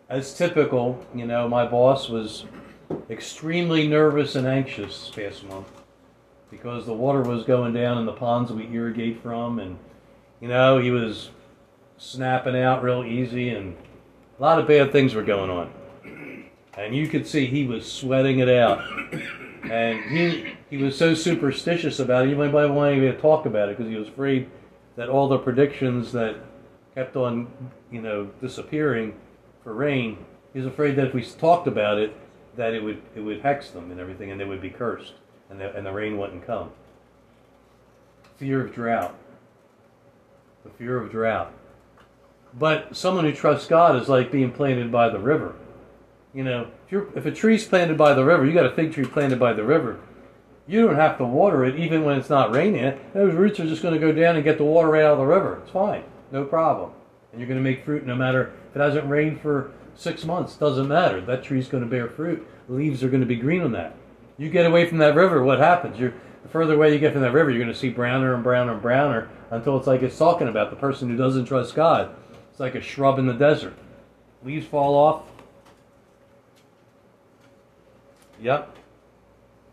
as 0.09 0.35
typical, 0.35 1.05
you 1.15 1.27
know, 1.27 1.49
my 1.49 1.67
boss 1.67 2.09
was 2.09 2.45
extremely 3.11 3.89
nervous 3.89 4.37
and 4.37 4.47
anxious 4.47 5.07
this 5.07 5.11
past 5.11 5.45
month 5.45 5.69
because 6.51 6.87
the 6.87 6.95
water 6.95 7.23
was 7.23 7.45
going 7.45 7.75
down 7.75 7.99
in 7.99 8.07
the 8.07 8.13
ponds 8.13 8.53
we 8.53 8.73
irrigate 8.73 9.21
from, 9.21 9.59
and 9.59 9.77
you 10.41 10.49
know, 10.49 10.79
he 10.79 10.91
was 10.91 11.31
snapping 11.99 12.57
out 12.57 12.83
real 12.83 13.03
easy, 13.05 13.51
and 13.51 13.77
a 14.39 14.43
lot 14.43 14.61
of 14.61 14.69
bad 14.69 14.93
things 14.93 15.15
were 15.15 15.25
going 15.25 15.51
on 15.51 15.73
and 16.77 16.95
you 16.95 17.09
could 17.09 17.27
see 17.27 17.47
he 17.47 17.67
was 17.67 17.91
sweating 17.91 18.41
it 18.41 18.49
out. 18.49 18.83
And 19.65 20.03
he 20.05 20.55
he 20.71 20.77
was 20.77 20.97
so 20.97 21.15
superstitious 21.15 21.99
about 21.99 22.27
it, 22.27 22.31
he 22.31 22.35
might 22.35 22.53
not 22.53 22.75
want 22.75 22.97
to 22.97 23.17
talk 23.19 23.47
about 23.47 23.69
it 23.69 23.77
because 23.77 23.91
he 23.91 23.97
was 23.97 24.09
afraid 24.09 24.51
that 24.97 25.09
all 25.09 25.29
the 25.29 25.39
predictions 25.39 26.13
that 26.13 26.37
kept 26.95 27.17
on, 27.17 27.49
you 27.91 28.01
know, 28.01 28.31
disappearing 28.41 29.15
for 29.63 29.75
rain, 29.75 30.25
he 30.53 30.59
was 30.59 30.67
afraid 30.67 30.97
that 30.97 31.09
if 31.09 31.15
we 31.15 31.25
talked 31.25 31.67
about 31.67 31.99
it, 31.99 32.17
that 32.57 32.73
it 32.75 32.83
would 32.83 33.03
it 33.17 33.21
would 33.21 33.41
hex 33.41 33.71
them 33.71 33.91
and 33.91 33.99
everything, 33.99 34.31
and 34.31 34.41
they 34.41 34.45
would 34.45 34.63
be 34.63 34.71
cursed, 34.71 35.15
and 35.51 35.61
the, 35.61 35.75
and 35.77 35.85
the 35.85 35.93
rain 35.93 36.19
wouldn't 36.19 36.47
come. 36.47 36.71
Fear 38.37 38.67
of 38.67 38.75
drought. 38.75 39.17
The 40.65 40.71
fear 40.71 40.99
of 40.99 41.11
drought. 41.11 41.53
But 42.57 42.97
someone 42.97 43.25
who 43.25 43.33
trusts 43.33 43.67
God 43.67 44.01
is 44.01 44.09
like 44.09 44.31
being 44.31 44.53
planted 44.53 44.93
by 44.93 45.09
the 45.09 45.19
river 45.19 45.57
you 46.35 46.43
know, 46.43 46.67
if, 46.85 46.93
you're, 46.93 47.09
if 47.17 47.25
a 47.25 47.31
tree's 47.31 47.65
planted 47.65 47.97
by 47.97 48.13
the 48.13 48.25
river, 48.25 48.45
you 48.45 48.53
got 48.53 48.67
a 48.67 48.73
fig 48.73 48.93
tree 48.93 49.05
planted 49.05 49.39
by 49.39 49.53
the 49.53 49.63
river. 49.63 50.01
You 50.67 50.87
don't 50.87 50.97
have 50.97 51.17
to 51.19 51.25
water 51.25 51.65
it 51.65 51.79
even 51.79 52.05
when 52.05 52.19
it's 52.19 52.31
not 52.31 52.53
raining. 52.53 52.99
Those 53.13 53.35
roots 53.35 53.61
are 53.61 53.67
just 53.67 53.83
going 53.83 53.95
to 53.95 54.01
go 54.01 54.13
down 54.13 54.35
and 54.35 54.45
get 54.45 54.59
the 54.59 54.65
water 54.65 54.89
right 54.89 55.05
out 55.05 55.13
of 55.13 55.19
the 55.19 55.27
river. 55.27 55.61
It's 55.63 55.71
fine, 55.71 56.03
no 56.35 56.45
problem. 56.45 56.91
And 57.31 57.41
you're 57.41 57.49
going 57.49 57.63
to 57.63 57.65
make 57.65 57.85
fruit 57.85 58.05
no 58.05 58.17
matter 58.17 58.53
if 58.69 58.77
it 58.77 58.81
hasn't 58.81 59.09
rained 59.09 59.41
for 59.41 59.71
six 59.95 60.25
months. 60.25 60.57
Doesn't 60.57 60.89
matter. 60.89 61.21
That 61.21 61.45
tree's 61.45 61.69
going 61.69 61.85
to 61.85 61.89
bear 61.89 62.09
fruit. 62.09 62.47
leaves 62.69 63.03
are 63.05 63.09
going 63.09 63.21
to 63.21 63.27
be 63.27 63.37
green 63.37 63.63
on 63.63 63.73
that. 63.73 63.95
You 64.37 64.51
get 64.51 64.67
away 64.67 64.87
from 64.89 64.99
that 64.99 65.15
river, 65.15 65.45
what 65.45 65.61
happens? 65.61 65.99
You're 65.99 66.13
the 66.43 66.49
further 66.49 66.75
away 66.75 66.93
you 66.93 66.99
get 66.99 67.13
from 67.13 67.23
that 67.23 67.33
river, 67.33 67.51
you're 67.51 67.63
going 67.63 67.73
to 67.73 67.79
see 67.79 67.89
browner 67.89 68.35
and 68.35 68.43
browner 68.43 68.73
and 68.73 68.83
browner 68.83 69.31
until 69.51 69.79
it's 69.79 69.87
like 69.87 70.03
it's 70.03 70.19
talking 70.19 70.49
about 70.49 70.71
the 70.71 70.77
person 70.77 71.09
who 71.09 71.17
doesn't 71.17 71.45
trust 71.45 71.75
God. 71.77 72.15
It's 72.51 72.59
like 72.59 72.75
a 72.75 72.81
shrub 72.81 73.21
in 73.21 73.27
the 73.27 73.33
desert. 73.33 73.75
Leaves 74.43 74.67
fall 74.67 74.95
off, 74.95 75.23
Yep. 78.41 78.77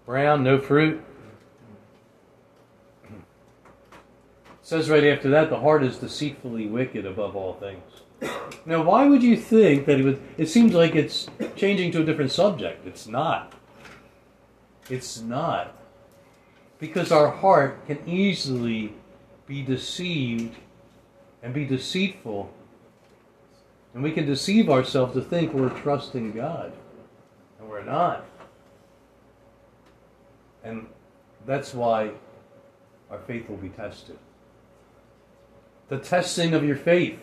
Brown, 0.05 0.43
no 0.43 0.59
fruit. 0.59 1.03
Says 4.71 4.89
right 4.89 5.03
after 5.03 5.29
that, 5.29 5.49
the 5.49 5.59
heart 5.59 5.83
is 5.83 5.97
deceitfully 5.97 6.65
wicked 6.65 7.05
above 7.05 7.35
all 7.35 7.55
things. 7.55 7.83
Now, 8.65 8.81
why 8.83 9.05
would 9.05 9.21
you 9.21 9.35
think 9.35 9.85
that 9.85 9.99
it 9.99 10.03
would? 10.05 10.21
It 10.37 10.47
seems 10.47 10.73
like 10.73 10.95
it's 10.95 11.27
changing 11.57 11.91
to 11.91 12.01
a 12.01 12.05
different 12.05 12.31
subject. 12.31 12.87
It's 12.87 13.05
not. 13.05 13.51
It's 14.89 15.19
not. 15.19 15.75
Because 16.79 17.11
our 17.11 17.29
heart 17.29 17.85
can 17.85 17.99
easily 18.07 18.93
be 19.45 19.61
deceived 19.61 20.55
and 21.43 21.53
be 21.53 21.65
deceitful. 21.65 22.49
And 23.93 24.01
we 24.01 24.13
can 24.13 24.25
deceive 24.25 24.69
ourselves 24.69 25.15
to 25.15 25.21
think 25.21 25.51
we're 25.51 25.77
trusting 25.81 26.31
God. 26.31 26.71
And 27.59 27.67
we're 27.67 27.83
not. 27.83 28.23
And 30.63 30.87
that's 31.45 31.73
why 31.73 32.11
our 33.09 33.19
faith 33.27 33.49
will 33.49 33.57
be 33.57 33.67
tested. 33.67 34.17
The 35.91 35.97
testing 35.97 36.53
of 36.53 36.63
your 36.63 36.77
faith, 36.77 37.19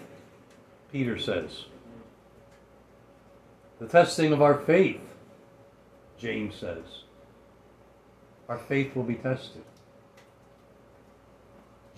Peter 0.92 1.18
says. 1.18 1.64
The 3.80 3.86
testing 3.88 4.30
of 4.30 4.42
our 4.42 4.58
faith, 4.58 5.00
James 6.18 6.54
says. 6.54 6.84
Our 8.46 8.58
faith 8.58 8.94
will 8.94 9.04
be 9.04 9.14
tested. 9.14 9.64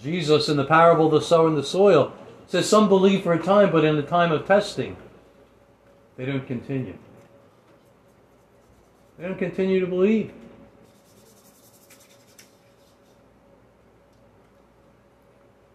Jesus, 0.00 0.48
in 0.48 0.56
the 0.56 0.64
parable 0.64 1.06
of 1.06 1.12
the 1.12 1.20
sower 1.20 1.48
and 1.48 1.56
the 1.56 1.64
soil, 1.64 2.12
says 2.46 2.68
some 2.68 2.88
believe 2.88 3.24
for 3.24 3.32
a 3.32 3.42
time, 3.42 3.72
but 3.72 3.84
in 3.84 3.96
the 3.96 4.02
time 4.04 4.30
of 4.30 4.46
testing, 4.46 4.96
they 6.16 6.24
don't 6.24 6.46
continue. 6.46 6.96
They 9.18 9.26
don't 9.26 9.38
continue 9.38 9.80
to 9.80 9.88
believe. 9.88 10.32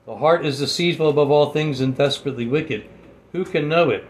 The 0.06 0.18
heart 0.18 0.46
is 0.46 0.60
deceitful 0.60 1.10
above 1.10 1.32
all 1.32 1.52
things 1.52 1.82
and 1.82 1.96
desperately 1.96 2.46
wicked. 2.46 2.88
Who 3.32 3.44
can 3.44 3.68
know 3.68 3.90
it? 3.90 4.06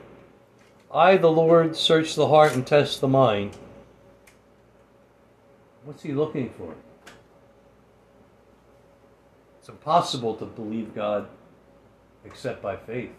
I, 0.94 1.18
the 1.18 1.32
Lord, 1.32 1.76
search 1.76 2.16
the 2.16 2.28
heart 2.28 2.54
and 2.54 2.66
test 2.66 3.02
the 3.02 3.08
mind. 3.08 3.58
What's 5.84 6.04
he 6.04 6.12
looking 6.12 6.50
for? 6.58 6.76
It's 9.60 9.70
impossible 9.70 10.36
to 10.36 10.46
believe 10.46 10.94
God 10.94 11.28
except 12.24 12.62
by 12.62 12.76
faith. 12.76 13.12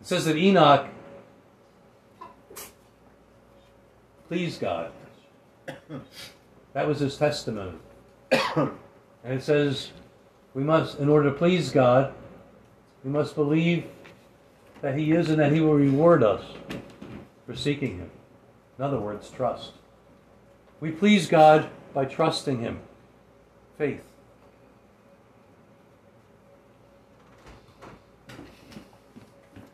It 0.00 0.06
says 0.06 0.24
that 0.24 0.36
Enoch 0.36 0.88
pleased 4.28 4.60
God. 4.60 4.90
That 6.72 6.88
was 6.88 7.00
his 7.00 7.16
testimony. 7.16 7.78
And 8.32 8.72
it 9.24 9.42
says 9.42 9.90
we 10.54 10.62
must, 10.62 10.98
in 10.98 11.08
order 11.08 11.30
to 11.30 11.36
please 11.36 11.70
God, 11.70 12.12
we 13.04 13.10
must 13.10 13.34
believe 13.34 13.84
that 14.80 14.96
He 14.96 15.12
is 15.12 15.30
and 15.30 15.38
that 15.38 15.52
He 15.52 15.60
will 15.60 15.74
reward 15.74 16.22
us 16.22 16.42
for 17.46 17.54
seeking 17.54 17.98
Him. 17.98 18.10
In 18.78 18.84
other 18.84 18.98
words, 18.98 19.30
trust. 19.30 19.72
We 20.80 20.90
please 20.90 21.28
God 21.28 21.68
by 21.94 22.04
trusting 22.04 22.60
Him. 22.60 22.80
Faith. 23.78 24.02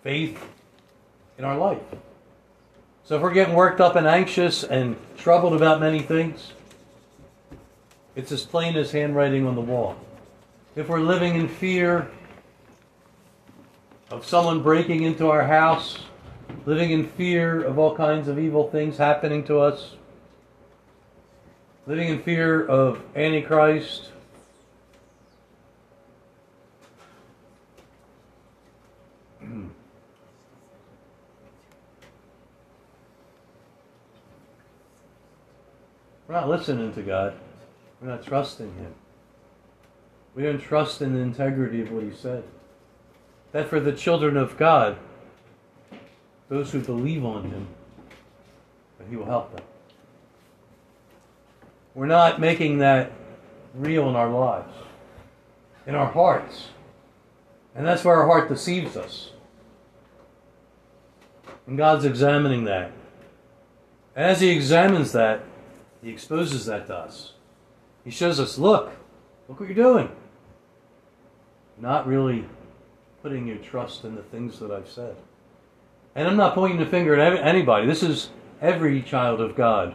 Faith 0.02 0.44
in 1.38 1.44
our 1.44 1.56
life. 1.56 1.82
So 3.04 3.16
if 3.16 3.22
we're 3.22 3.32
getting 3.32 3.54
worked 3.54 3.80
up 3.80 3.96
and 3.96 4.06
anxious 4.06 4.64
and 4.64 4.96
troubled 5.16 5.54
about 5.54 5.80
many 5.80 6.00
things, 6.00 6.52
it's 8.18 8.32
as 8.32 8.44
plain 8.44 8.76
as 8.76 8.90
handwriting 8.90 9.46
on 9.46 9.54
the 9.54 9.60
wall. 9.60 9.96
If 10.74 10.88
we're 10.88 10.98
living 10.98 11.36
in 11.36 11.46
fear 11.46 12.10
of 14.10 14.26
someone 14.26 14.60
breaking 14.60 15.04
into 15.04 15.30
our 15.30 15.44
house, 15.44 15.98
living 16.66 16.90
in 16.90 17.06
fear 17.06 17.62
of 17.62 17.78
all 17.78 17.94
kinds 17.94 18.26
of 18.26 18.36
evil 18.36 18.68
things 18.70 18.96
happening 18.96 19.44
to 19.44 19.60
us, 19.60 19.94
living 21.86 22.08
in 22.08 22.20
fear 22.20 22.66
of 22.66 23.00
Antichrist, 23.14 24.10
We're 36.26 36.34
not 36.34 36.48
listening 36.48 36.92
to 36.94 37.02
God. 37.02 37.38
We're 38.00 38.08
not 38.08 38.24
trusting 38.24 38.74
Him. 38.74 38.94
We 40.34 40.44
don't 40.44 40.60
trust 40.60 41.02
in 41.02 41.14
the 41.14 41.20
integrity 41.20 41.82
of 41.82 41.90
what 41.90 42.04
He 42.04 42.12
said. 42.12 42.44
That 43.52 43.68
for 43.68 43.80
the 43.80 43.92
children 43.92 44.36
of 44.36 44.56
God, 44.56 44.98
those 46.48 46.70
who 46.70 46.80
believe 46.80 47.24
on 47.24 47.50
Him, 47.50 47.66
that 48.98 49.08
He 49.08 49.16
will 49.16 49.26
help 49.26 49.54
them. 49.54 49.64
We're 51.94 52.06
not 52.06 52.40
making 52.40 52.78
that 52.78 53.10
real 53.74 54.08
in 54.08 54.14
our 54.14 54.30
lives, 54.30 54.72
in 55.86 55.94
our 55.94 56.10
hearts. 56.10 56.68
And 57.74 57.86
that's 57.86 58.04
where 58.04 58.16
our 58.16 58.26
heart 58.26 58.48
deceives 58.48 58.96
us. 58.96 59.32
And 61.66 61.76
God's 61.76 62.04
examining 62.04 62.64
that. 62.64 62.92
And 64.14 64.26
as 64.26 64.40
He 64.40 64.50
examines 64.50 65.12
that, 65.12 65.42
He 66.02 66.10
exposes 66.10 66.66
that 66.66 66.86
to 66.86 66.94
us. 66.94 67.32
He 68.08 68.14
shows 68.14 68.40
us, 68.40 68.56
look, 68.56 68.90
look 69.50 69.60
what 69.60 69.68
you're 69.68 69.76
doing. 69.76 70.08
Not 71.78 72.06
really 72.06 72.46
putting 73.22 73.46
your 73.46 73.58
trust 73.58 74.02
in 74.02 74.14
the 74.14 74.22
things 74.22 74.58
that 74.60 74.70
I've 74.70 74.88
said. 74.88 75.14
And 76.14 76.26
I'm 76.26 76.38
not 76.38 76.54
pointing 76.54 76.78
the 76.78 76.86
finger 76.86 77.20
at 77.20 77.34
anybody. 77.34 77.86
This 77.86 78.02
is 78.02 78.30
every 78.62 79.02
child 79.02 79.42
of 79.42 79.54
God 79.54 79.94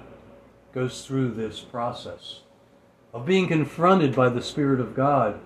goes 0.76 1.04
through 1.04 1.32
this 1.32 1.62
process 1.62 2.42
of 3.16 3.26
being 3.26 3.48
confronted 3.48 4.16
by 4.16 4.30
the 4.30 4.44
Spirit 4.44 4.80
of 4.80 4.96
God. 4.96 5.40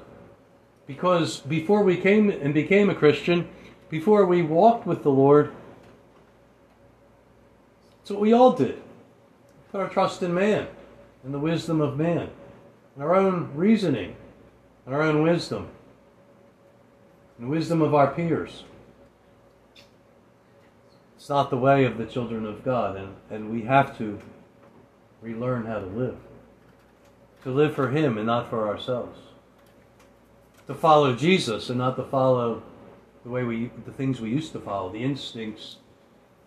Because 0.88 1.40
before 1.40 1.84
we 1.84 1.96
came 1.96 2.30
and 2.30 2.54
became 2.54 2.90
a 2.90 2.96
Christian, 2.96 3.48
before 3.90 4.26
we 4.26 4.42
walked 4.42 4.86
with 4.86 5.04
the 5.04 5.10
Lord, 5.10 5.54
it's 8.02 8.12
what 8.12 8.20
we 8.20 8.34
all 8.34 8.52
did. 8.52 8.82
Put 9.72 9.80
our 9.80 9.88
trust 9.88 10.22
in 10.22 10.34
man, 10.34 10.68
in 11.24 11.32
the 11.32 11.40
wisdom 11.40 11.80
of 11.80 11.98
man, 11.98 12.30
in 12.98 13.04
our 13.04 13.16
own 13.16 13.52
reasoning, 13.54 14.16
in 14.88 14.94
our 14.94 15.04
own 15.04 15.22
wisdom 15.22 15.70
and 17.38 17.48
wisdom 17.48 17.84
of 17.84 17.94
our 17.94 18.08
peers. 18.08 18.64
It's 21.16 21.30
not 21.30 21.52
the 21.52 21.58
way 21.58 21.86
of 21.86 22.00
the 22.00 22.08
children 22.08 22.46
of 22.46 22.66
God, 22.66 22.96
and, 22.96 23.16
and 23.30 23.52
we 23.52 23.62
have 23.64 23.96
to 24.00 24.20
relearn 25.22 25.66
how 25.66 25.80
to 25.80 25.86
live. 25.86 26.18
To 27.44 27.52
live 27.52 27.76
for 27.76 27.92
Him 27.92 28.18
and 28.18 28.26
not 28.26 28.50
for 28.50 28.68
ourselves. 28.68 29.20
To 30.66 30.74
follow 30.74 31.16
Jesus 31.16 31.70
and 31.70 31.78
not 31.78 31.98
to 31.98 32.04
follow 32.04 32.64
the 33.24 33.30
way 33.30 33.44
we 33.44 33.70
the 33.86 33.92
things 33.92 34.20
we 34.20 34.30
used 34.30 34.54
to 34.54 34.60
follow, 34.60 34.92
the 34.92 35.04
instincts, 35.04 35.78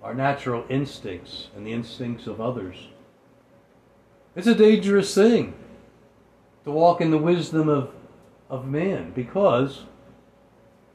our 0.03 0.15
natural 0.15 0.65
instincts, 0.69 1.49
and 1.55 1.65
the 1.67 1.73
instincts 1.73 2.27
of 2.27 2.41
others. 2.41 2.89
It's 4.35 4.47
a 4.47 4.55
dangerous 4.55 5.15
thing 5.15 5.55
to 6.71 6.77
walk 6.77 7.01
in 7.01 7.11
the 7.11 7.19
wisdom 7.19 7.69
of, 7.69 7.91
of 8.49 8.65
man 8.65 9.11
because 9.13 9.83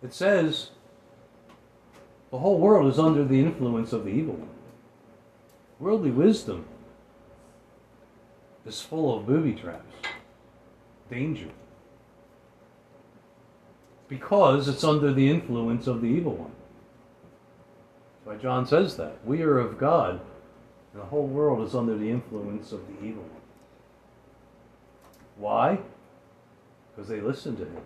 it 0.01 0.13
says 0.13 0.69
the 2.31 2.37
whole 2.37 2.57
world 2.57 2.91
is 2.91 2.97
under 2.97 3.25
the 3.25 3.41
influence 3.41 3.91
of 3.91 4.05
the 4.05 4.09
evil 4.11 4.35
one. 4.35 4.49
Worldly 5.79 6.11
wisdom 6.11 6.65
is 8.65 8.81
full 8.81 9.17
of 9.17 9.25
booby 9.25 9.53
traps, 9.53 9.93
danger, 11.11 11.49
because 14.07 14.69
it's 14.69 14.83
under 14.85 15.11
the 15.11 15.29
influence 15.29 15.87
of 15.87 15.99
the 15.99 16.07
evil 16.07 16.35
one. 16.35 16.51
That's 18.23 18.37
why 18.37 18.41
John 18.41 18.65
says 18.65 18.95
that. 18.95 19.17
We 19.25 19.41
are 19.41 19.59
of 19.59 19.77
God, 19.77 20.21
and 20.93 21.01
the 21.01 21.07
whole 21.07 21.27
world 21.27 21.67
is 21.67 21.75
under 21.75 21.97
the 21.97 22.09
influence 22.09 22.71
of 22.71 22.79
the 22.87 23.05
evil 23.05 23.23
one. 23.23 23.41
Why? 25.37 25.79
Because 26.95 27.09
they 27.09 27.21
listen 27.21 27.55
to 27.57 27.63
him 27.63 27.83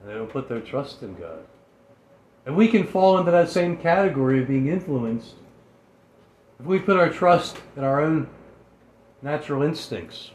and 0.00 0.08
they 0.08 0.14
don't 0.14 0.30
put 0.30 0.48
their 0.48 0.60
trust 0.60 1.02
in 1.02 1.14
God. 1.14 1.44
And 2.44 2.56
we 2.56 2.68
can 2.68 2.86
fall 2.86 3.18
into 3.18 3.30
that 3.32 3.50
same 3.50 3.76
category 3.76 4.40
of 4.40 4.48
being 4.48 4.68
influenced 4.68 5.34
if 6.60 6.66
we 6.66 6.78
put 6.78 6.96
our 6.96 7.10
trust 7.10 7.56
in 7.76 7.84
our 7.84 8.00
own 8.00 8.28
natural 9.20 9.62
instincts. 9.62 10.30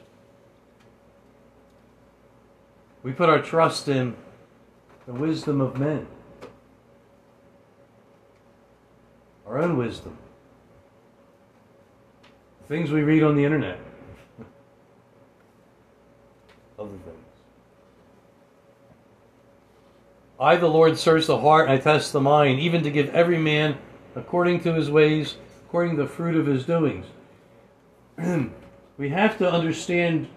We 3.04 3.14
put 3.14 3.30
our 3.30 3.42
trust 3.42 3.88
in 3.88 4.16
the 5.08 5.14
wisdom 5.14 5.62
of 5.62 5.80
men, 5.80 6.06
our 9.48 9.60
own 9.60 9.78
wisdom, 9.78 10.18
things 12.68 12.92
we 12.92 13.02
read 13.02 13.24
on 13.24 13.36
the 13.36 13.44
internet, 13.44 13.80
other 16.78 16.90
things. 16.90 17.18
I, 20.40 20.56
the 20.56 20.68
Lord, 20.68 20.98
search 20.98 21.28
the 21.28 21.40
heart 21.40 21.70
and 21.70 21.78
I 21.78 21.82
test 21.82 22.14
the 22.14 22.20
mind, 22.20 22.60
even 22.60 22.82
to 22.84 22.90
give 22.90 23.10
every 23.10 23.38
man 23.38 23.78
according 24.16 24.62
to 24.62 24.74
his 24.74 24.90
ways, 24.90 25.36
according 25.68 25.98
to 25.98 26.04
the 26.04 26.10
fruit 26.10 26.36
of 26.36 26.48
his 26.48 26.66
doings. 26.66 27.06
we 28.98 29.10
have 29.10 29.38
to 29.38 29.50
understand 29.50 30.28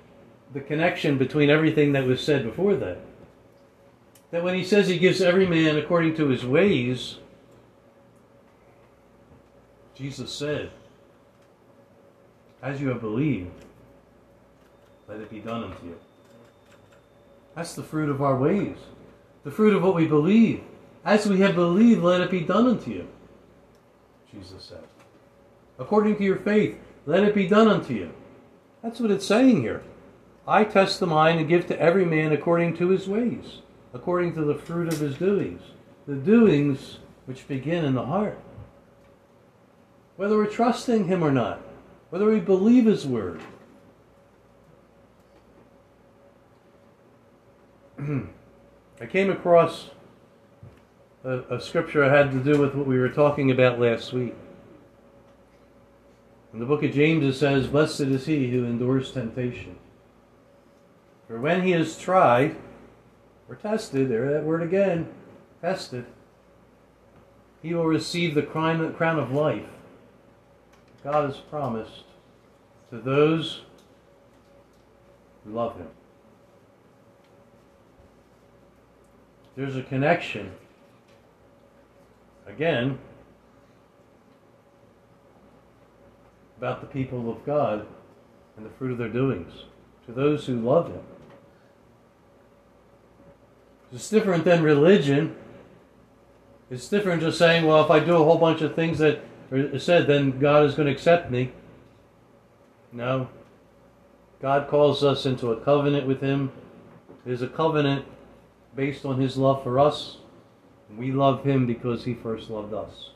the 0.52 0.60
connection 0.60 1.16
between 1.16 1.48
everything 1.48 1.92
that 1.92 2.04
was 2.04 2.22
said 2.22 2.44
before 2.44 2.76
that. 2.76 2.98
That 4.30 4.44
when 4.44 4.54
he 4.54 4.64
says 4.64 4.88
he 4.88 4.98
gives 4.98 5.20
every 5.20 5.46
man 5.46 5.78
according 5.78 6.16
to 6.16 6.28
his 6.28 6.44
ways, 6.44 7.18
Jesus 9.94 10.32
said, 10.32 10.70
As 12.62 12.80
you 12.80 12.88
have 12.88 13.00
believed, 13.00 13.52
let 15.08 15.20
it 15.20 15.30
be 15.30 15.40
done 15.40 15.64
unto 15.64 15.86
you. 15.86 15.96
That's 17.54 17.74
the 17.74 17.82
fruit 17.82 18.10
of 18.10 18.22
our 18.22 18.36
ways. 18.36 18.76
The 19.44 19.50
fruit 19.50 19.74
of 19.74 19.82
what 19.82 19.94
we 19.94 20.06
believe. 20.06 20.62
As 21.04 21.26
we 21.26 21.40
have 21.40 21.54
believed, 21.54 22.02
let 22.02 22.20
it 22.20 22.30
be 22.30 22.40
done 22.40 22.66
unto 22.66 22.90
you. 22.90 23.08
Jesus 24.32 24.64
said. 24.64 24.84
According 25.78 26.16
to 26.16 26.24
your 26.24 26.36
faith, 26.36 26.78
let 27.06 27.24
it 27.24 27.34
be 27.34 27.46
done 27.46 27.68
unto 27.68 27.94
you. 27.94 28.12
That's 28.82 29.00
what 29.00 29.10
it's 29.10 29.26
saying 29.26 29.62
here. 29.62 29.82
I 30.46 30.64
test 30.64 31.00
the 31.00 31.06
mind 31.06 31.38
and 31.38 31.48
give 31.48 31.66
to 31.68 31.80
every 31.80 32.04
man 32.04 32.32
according 32.32 32.76
to 32.76 32.88
his 32.88 33.08
ways, 33.08 33.60
according 33.92 34.34
to 34.34 34.44
the 34.44 34.54
fruit 34.54 34.92
of 34.92 34.98
his 34.98 35.16
doings. 35.16 35.62
The 36.06 36.14
doings 36.14 36.98
which 37.26 37.48
begin 37.48 37.84
in 37.84 37.94
the 37.94 38.04
heart. 38.04 38.38
Whether 40.16 40.36
we're 40.36 40.46
trusting 40.46 41.06
him 41.06 41.24
or 41.24 41.30
not, 41.30 41.60
whether 42.10 42.26
we 42.26 42.40
believe 42.40 42.84
his 42.86 43.06
word. 43.06 43.40
Hmm. 48.04 48.24
I 49.00 49.06
came 49.06 49.30
across 49.30 49.88
a, 51.24 51.38
a 51.54 51.60
scripture 51.60 52.08
had 52.10 52.32
to 52.32 52.38
do 52.38 52.60
with 52.60 52.74
what 52.74 52.86
we 52.86 52.98
were 52.98 53.08
talking 53.08 53.50
about 53.50 53.80
last 53.80 54.12
week. 54.12 54.34
In 56.52 56.58
the 56.58 56.66
book 56.66 56.82
of 56.82 56.92
James, 56.92 57.24
it 57.24 57.38
says, 57.38 57.66
Blessed 57.66 58.00
is 58.02 58.26
he 58.26 58.50
who 58.50 58.66
endures 58.66 59.10
temptation. 59.10 59.76
For 61.26 61.40
when 61.40 61.62
he 61.62 61.72
is 61.72 61.96
tried, 61.96 62.56
or 63.48 63.56
tested, 63.56 64.10
there 64.10 64.30
that 64.34 64.44
word 64.44 64.62
again, 64.62 65.08
tested, 65.62 66.04
he 67.62 67.72
will 67.72 67.86
receive 67.86 68.34
the 68.34 68.42
crown 68.42 68.82
of 68.82 69.32
life 69.32 69.64
God 71.02 71.24
has 71.24 71.38
promised 71.38 72.04
to 72.90 72.98
those 72.98 73.62
who 75.44 75.52
love 75.52 75.78
him. 75.78 75.88
There's 79.56 79.76
a 79.76 79.82
connection, 79.82 80.52
again, 82.46 82.98
about 86.58 86.80
the 86.80 86.86
people 86.86 87.30
of 87.30 87.44
God 87.44 87.86
and 88.56 88.66
the 88.66 88.70
fruit 88.70 88.90
of 88.90 88.98
their 88.98 89.08
doings 89.08 89.52
to 90.06 90.12
those 90.12 90.46
who 90.46 90.58
love 90.58 90.88
Him. 90.88 91.02
It's 93.92 94.10
different 94.10 94.44
than 94.44 94.62
religion. 94.62 95.36
It's 96.68 96.88
different 96.88 97.22
just 97.22 97.38
saying, 97.38 97.64
well, 97.64 97.84
if 97.84 97.90
I 97.90 98.00
do 98.00 98.16
a 98.16 98.24
whole 98.24 98.38
bunch 98.38 98.60
of 98.60 98.74
things 98.74 98.98
that 98.98 99.20
are 99.52 99.78
said, 99.78 100.08
then 100.08 100.40
God 100.40 100.64
is 100.64 100.74
going 100.74 100.86
to 100.86 100.92
accept 100.92 101.30
me. 101.30 101.52
No. 102.90 103.28
God 104.42 104.68
calls 104.68 105.04
us 105.04 105.26
into 105.26 105.52
a 105.52 105.60
covenant 105.60 106.08
with 106.08 106.20
Him. 106.20 106.50
There's 107.24 107.42
a 107.42 107.48
covenant 107.48 108.04
based 108.74 109.04
on 109.04 109.20
His 109.20 109.37
love 109.37 109.62
for 109.62 109.78
us. 109.78 110.18
We 110.96 111.12
love 111.12 111.44
Him 111.44 111.66
because 111.66 112.04
He 112.04 112.14
first 112.14 112.50
loved 112.50 112.72
us. 112.72 113.10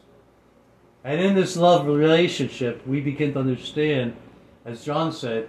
And 1.04 1.20
in 1.20 1.34
this 1.34 1.56
love 1.56 1.86
relationship, 1.86 2.86
we 2.86 3.00
begin 3.00 3.32
to 3.34 3.40
understand, 3.40 4.16
as 4.64 4.84
John 4.84 5.12
said, 5.12 5.48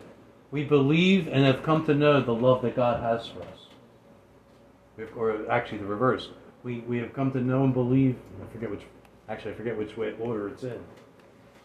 we 0.52 0.63
believe 0.63 1.28
and 1.28 1.45
have 1.45 1.63
come 1.63 1.86
to 1.86 1.93
know 1.93 2.22
the 2.22 2.34
love 2.34 2.62
that 2.62 2.76
God 2.76 3.02
has 3.02 3.28
for 3.28 3.41
us. 3.41 5.08
Or 5.15 5.50
actually, 5.52 5.80
the 5.80 5.86
reverse. 5.86 6.30
We, 6.63 6.80
we 6.80 6.98
have 6.98 7.13
come 7.13 7.32
to 7.32 7.39
know 7.39 7.63
and 7.63 7.74
believe, 7.74 8.17
I 8.43 8.52
forget 8.52 8.69
which, 8.69 8.84
actually, 9.30 9.54
I 9.54 9.56
forget 9.56 9.78
which 9.78 9.95
way, 9.95 10.13
order 10.19 10.50
it's 10.50 10.63
in. 10.63 10.80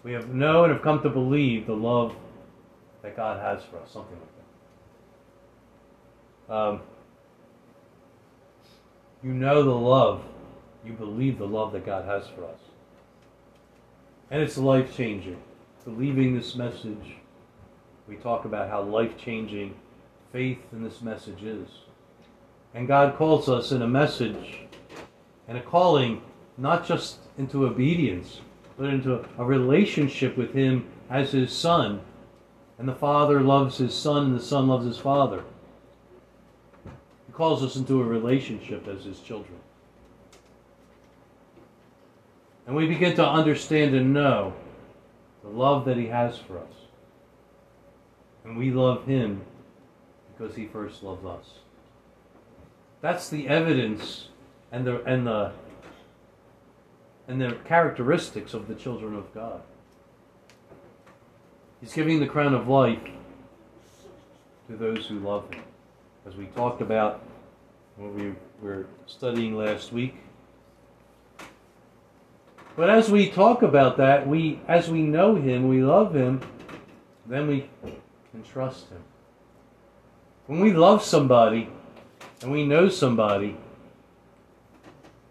We 0.05 0.13
have 0.13 0.29
known 0.29 0.67
and 0.67 0.75
have 0.75 0.83
come 0.83 1.03
to 1.03 1.11
believe 1.11 1.67
the 1.67 1.75
love 1.75 2.15
that 3.03 3.17
God 3.17 3.41
has 3.41 3.65
for 3.65 3.79
us, 3.79 3.91
something 3.91 4.17
like 4.17 4.29
that. 6.49 6.55
Um, 6.55 6.81
you 9.25 9.33
know 9.33 9.63
the 9.63 9.71
love, 9.71 10.23
you 10.85 10.93
believe 10.93 11.39
the 11.39 11.47
love 11.47 11.73
that 11.73 11.87
God 11.87 12.05
has 12.05 12.29
for 12.29 12.45
us. 12.45 12.59
And 14.31 14.43
it's 14.43 14.59
life 14.59 14.95
changing. 14.95 15.41
Believing 15.85 16.37
this 16.37 16.55
message, 16.55 17.17
we 18.07 18.17
talk 18.17 18.45
about 18.45 18.69
how 18.69 18.83
life 18.83 19.17
changing 19.17 19.75
faith 20.31 20.59
in 20.73 20.85
this 20.85 21.01
message 21.01 21.43
is. 21.43 21.69
And 22.75 22.87
God 22.87 23.17
calls 23.17 23.49
us 23.49 23.73
in 23.73 23.81
a 23.81 23.89
message 23.89 24.59
and 25.49 25.57
a 25.57 25.63
calling 25.63 26.21
not 26.59 26.87
just 26.87 27.19
into 27.39 27.67
obedience, 27.67 28.41
but 28.77 28.91
into 28.91 29.25
a 29.39 29.45
relationship 29.45 30.37
with 30.37 30.53
Him 30.53 30.87
as 31.09 31.33
His 31.33 31.51
Son. 31.51 32.01
And 32.79 32.87
the 32.89 32.95
Father 32.95 33.41
loves 33.41 33.79
His 33.79 33.95
Son, 33.95 34.27
and 34.27 34.39
the 34.39 34.43
Son 34.43 34.69
loves 34.69 34.87
His 34.87 34.99
Father. 34.99 35.45
Calls 37.35 37.65
us 37.65 37.77
into 37.77 38.01
a 38.01 38.05
relationship 38.05 38.87
as 38.87 39.05
His 39.05 39.19
children. 39.21 39.59
And 42.67 42.77
we 42.77 42.87
begin 42.87 43.17
to 43.17 43.27
understand 43.27 43.95
and 43.95 44.15
know 44.15 44.55
the 45.43 45.51
love 45.51 45.85
that 45.85 45.97
He 45.97 46.07
has 46.07 46.39
for 46.39 46.59
us. 46.59 46.73
And 48.45 48.57
we 48.57 48.71
love 48.71 49.05
Him 49.05 49.43
because 50.37 50.55
He 50.55 50.67
first 50.67 51.03
loved 51.03 51.27
us. 51.27 51.55
That's 53.01 53.29
the 53.29 53.49
evidence 53.49 54.29
and 54.71 54.87
the 54.87 55.03
and 55.05 55.27
the 55.27 55.53
and 57.27 57.41
the 57.41 57.57
characteristics 57.65 58.55
of 58.55 58.69
the 58.69 58.75
children 58.75 59.15
of 59.15 59.35
God. 59.35 59.61
He's 61.81 61.93
giving 61.93 62.21
the 62.21 62.27
crown 62.27 62.55
of 62.55 62.69
life 62.69 63.03
to 64.69 64.77
those 64.77 65.07
who 65.07 65.19
love 65.19 65.53
Him. 65.53 65.64
As 66.27 66.37
we 66.37 66.47
talked 66.47 66.81
about 66.81 67.23
when 67.97 68.15
we 68.15 68.35
were 68.63 68.87
studying 69.07 69.57
last 69.57 69.93
week, 69.93 70.17
but 72.77 72.91
as 72.91 73.11
we 73.11 73.31
talk 73.31 73.63
about 73.63 73.99
that, 73.99 74.27
we 74.27 74.59
as 74.67 74.89
we 74.89 75.03
know 75.03 75.35
him, 75.35 75.69
we 75.69 75.83
love 75.83 76.15
him, 76.15 76.41
then 77.27 77.47
we 77.47 77.69
can 78.33 78.43
trust 78.43 78.89
him. 78.89 79.03
When 80.47 80.61
we 80.61 80.73
love 80.73 81.03
somebody 81.03 81.69
and 82.43 82.51
we 82.51 82.67
know 82.67 82.89
somebody 82.89 83.57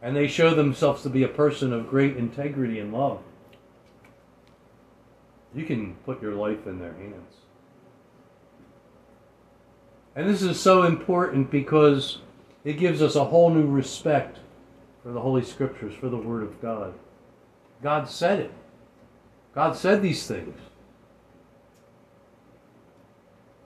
and 0.01 0.15
they 0.15 0.27
show 0.27 0.53
themselves 0.53 1.03
to 1.03 1.09
be 1.09 1.23
a 1.23 1.27
person 1.27 1.73
of 1.73 1.89
great 1.89 2.17
integrity 2.17 2.79
and 2.79 2.93
love, 2.93 3.19
you 5.53 5.65
can 5.65 5.95
put 6.05 6.21
your 6.21 6.33
life 6.33 6.65
in 6.65 6.79
their 6.79 6.93
hands. 6.93 7.35
And 10.15 10.29
this 10.29 10.41
is 10.41 10.59
so 10.59 10.83
important 10.83 11.49
because 11.49 12.19
it 12.63 12.73
gives 12.73 13.01
us 13.01 13.15
a 13.15 13.25
whole 13.25 13.49
new 13.49 13.65
respect 13.65 14.39
for 15.01 15.11
the 15.11 15.19
Holy 15.19 15.43
Scriptures, 15.43 15.93
for 15.99 16.09
the 16.09 16.17
Word 16.17 16.43
of 16.43 16.61
God. 16.61 16.93
God 17.81 18.07
said 18.07 18.39
it. 18.39 18.51
God 19.53 19.75
said 19.75 20.01
these 20.01 20.25
things. 20.25 20.57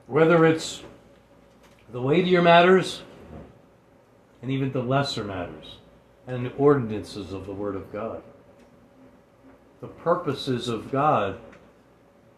Whether 0.06 0.44
it's 0.46 0.82
the 1.92 2.00
weightier 2.02 2.42
matters 2.42 3.02
and 4.42 4.50
even 4.50 4.72
the 4.72 4.82
lesser 4.82 5.24
matters 5.24 5.76
and 6.26 6.44
the 6.44 6.52
ordinances 6.52 7.32
of 7.32 7.46
the 7.46 7.52
Word 7.52 7.76
of 7.76 7.92
God. 7.92 8.22
The 9.80 9.86
purposes 9.86 10.68
of 10.68 10.90
God, 10.90 11.38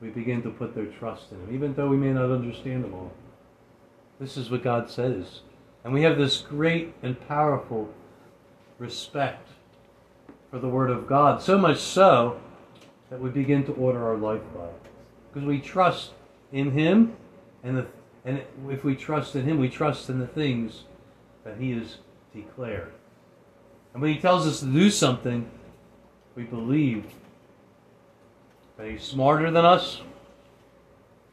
we 0.00 0.10
begin 0.10 0.42
to 0.42 0.50
put 0.50 0.74
their 0.74 0.86
trust 0.86 1.32
in 1.32 1.38
Him, 1.38 1.54
even 1.54 1.74
though 1.74 1.88
we 1.88 1.96
may 1.96 2.12
not 2.12 2.30
understand 2.30 2.84
them 2.84 2.94
all. 2.94 3.12
This 4.20 4.36
is 4.36 4.50
what 4.50 4.62
God 4.62 4.90
says. 4.90 5.40
And 5.82 5.94
we 5.94 6.02
have 6.02 6.18
this 6.18 6.38
great 6.38 6.92
and 7.02 7.18
powerful 7.26 7.88
respect 8.78 9.48
for 10.50 10.58
the 10.58 10.68
Word 10.68 10.90
of 10.90 11.06
God, 11.06 11.40
so 11.40 11.56
much 11.56 11.78
so 11.78 12.38
that 13.08 13.18
we 13.20 13.30
begin 13.30 13.64
to 13.64 13.72
order 13.72 14.06
our 14.06 14.16
life 14.16 14.42
by 14.54 14.66
it. 14.66 14.82
Because 15.32 15.48
we 15.48 15.58
trust 15.58 16.10
in 16.52 16.72
Him, 16.72 17.16
and, 17.64 17.78
the, 17.78 17.86
and 18.24 18.42
if 18.68 18.84
we 18.84 18.94
trust 18.94 19.34
in 19.36 19.44
Him, 19.44 19.58
we 19.58 19.70
trust 19.70 20.10
in 20.10 20.18
the 20.18 20.26
things 20.26 20.84
that 21.44 21.56
He 21.58 21.72
has 21.72 21.98
declared. 22.34 22.92
And 23.94 24.02
when 24.02 24.12
He 24.12 24.20
tells 24.20 24.46
us 24.46 24.60
to 24.60 24.66
do 24.66 24.90
something, 24.90 25.50
we 26.36 26.42
believe 26.42 27.06
that 28.76 28.86
He's 28.86 29.02
smarter 29.02 29.50
than 29.50 29.64
us, 29.64 30.02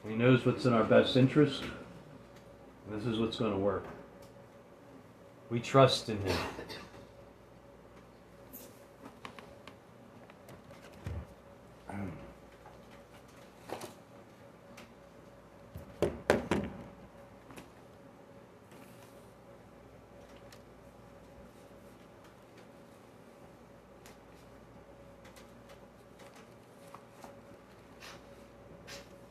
and 0.03 0.11
He 0.13 0.17
knows 0.17 0.45
what's 0.45 0.65
in 0.65 0.73
our 0.73 0.85
best 0.85 1.17
interest, 1.17 1.63
this 2.89 3.05
is 3.05 3.19
what's 3.19 3.37
going 3.37 3.51
to 3.51 3.57
work. 3.57 3.85
We 5.49 5.59
trust 5.59 6.09
in 6.09 6.17
Him. 6.21 6.37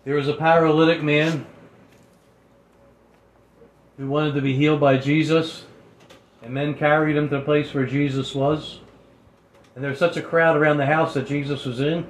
There 0.04 0.14
was 0.14 0.28
a 0.28 0.34
paralytic 0.34 1.02
man 1.02 1.44
wanted 4.16 4.32
to 4.32 4.40
be 4.40 4.56
healed 4.56 4.80
by 4.80 4.96
Jesus, 4.96 5.66
and 6.42 6.54
men 6.54 6.72
carried 6.72 7.18
him 7.18 7.28
to 7.28 7.36
the 7.36 7.42
place 7.42 7.74
where 7.74 7.84
Jesus 7.84 8.34
was. 8.34 8.80
And 9.74 9.84
there 9.84 9.90
was 9.90 9.98
such 9.98 10.16
a 10.16 10.22
crowd 10.22 10.56
around 10.56 10.78
the 10.78 10.86
house 10.86 11.12
that 11.12 11.26
Jesus 11.26 11.66
was 11.66 11.80
in 11.80 12.06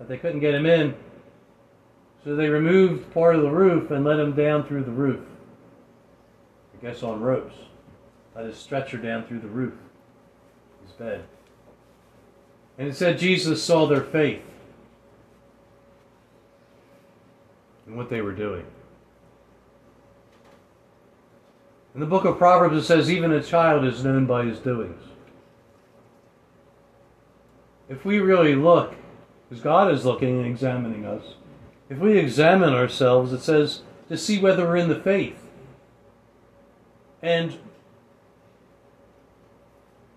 that 0.00 0.08
they 0.08 0.18
couldn't 0.18 0.40
get 0.40 0.52
him 0.52 0.66
in. 0.66 0.96
So 2.24 2.34
they 2.34 2.48
removed 2.48 3.14
part 3.14 3.36
of 3.36 3.42
the 3.42 3.52
roof 3.52 3.92
and 3.92 4.04
let 4.04 4.18
him 4.18 4.34
down 4.34 4.66
through 4.66 4.82
the 4.82 4.90
roof. 4.90 5.20
I 6.76 6.84
guess 6.84 7.04
on 7.04 7.20
ropes. 7.20 7.54
Let 8.34 8.46
his 8.46 8.56
stretcher 8.56 8.98
down 8.98 9.24
through 9.24 9.38
the 9.38 9.46
roof, 9.46 9.74
his 10.84 10.92
bed. 10.94 11.22
And 12.78 12.88
it 12.88 12.96
said 12.96 13.16
Jesus 13.16 13.62
saw 13.62 13.86
their 13.86 14.02
faith 14.02 14.42
and 17.86 17.96
what 17.96 18.10
they 18.10 18.22
were 18.22 18.32
doing. 18.32 18.66
In 21.94 22.00
the 22.00 22.06
book 22.06 22.24
of 22.24 22.38
Proverbs, 22.38 22.76
it 22.76 22.84
says, 22.84 23.10
even 23.10 23.32
a 23.32 23.42
child 23.42 23.84
is 23.84 24.04
known 24.04 24.26
by 24.26 24.44
his 24.44 24.58
doings. 24.58 25.02
If 27.88 28.04
we 28.04 28.18
really 28.18 28.54
look, 28.54 28.94
because 29.48 29.62
God 29.62 29.90
is 29.90 30.04
looking 30.04 30.38
and 30.38 30.46
examining 30.46 31.06
us, 31.06 31.34
if 31.88 31.98
we 31.98 32.18
examine 32.18 32.74
ourselves, 32.74 33.32
it 33.32 33.40
says 33.40 33.80
to 34.08 34.16
see 34.16 34.38
whether 34.38 34.66
we're 34.66 34.76
in 34.76 34.90
the 34.90 35.00
faith. 35.00 35.38
And 37.22 37.58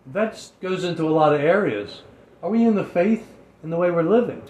that 0.06 0.52
goes 0.62 0.84
into 0.84 1.08
a 1.08 1.10
lot 1.10 1.34
of 1.34 1.42
areas. 1.42 2.02
Are 2.44 2.50
we 2.50 2.66
in 2.66 2.76
the 2.76 2.84
faith 2.84 3.28
in 3.64 3.70
the 3.70 3.78
way 3.78 3.90
we're 3.90 4.04
living? 4.04 4.42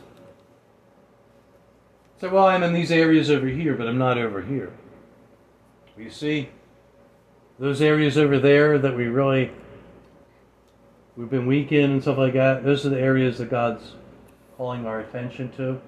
Say, 2.20 2.28
well, 2.28 2.48
I'm 2.48 2.64
in 2.64 2.74
these 2.74 2.92
areas 2.92 3.30
over 3.30 3.48
here, 3.48 3.76
but 3.76 3.88
I'm 3.88 3.98
not 3.98 4.18
over 4.18 4.42
here. 4.42 4.72
You 5.98 6.10
see, 6.10 6.50
those 7.62 7.80
areas 7.80 8.18
over 8.18 8.40
there 8.40 8.80
that 8.80 8.98
we 8.98 9.06
really 9.06 9.52
we've 11.16 11.30
been 11.30 11.46
weak 11.46 11.72
in 11.72 11.92
and 11.92 12.02
stuff 12.02 12.18
like 12.18 12.34
that. 12.34 12.64
Those 12.64 12.88
are 12.88 12.90
the 12.90 13.00
areas 13.00 13.38
that 13.38 13.52
God's 13.52 13.94
calling 14.58 14.88
our 14.88 15.02
attention 15.02 15.52
to, 15.58 15.80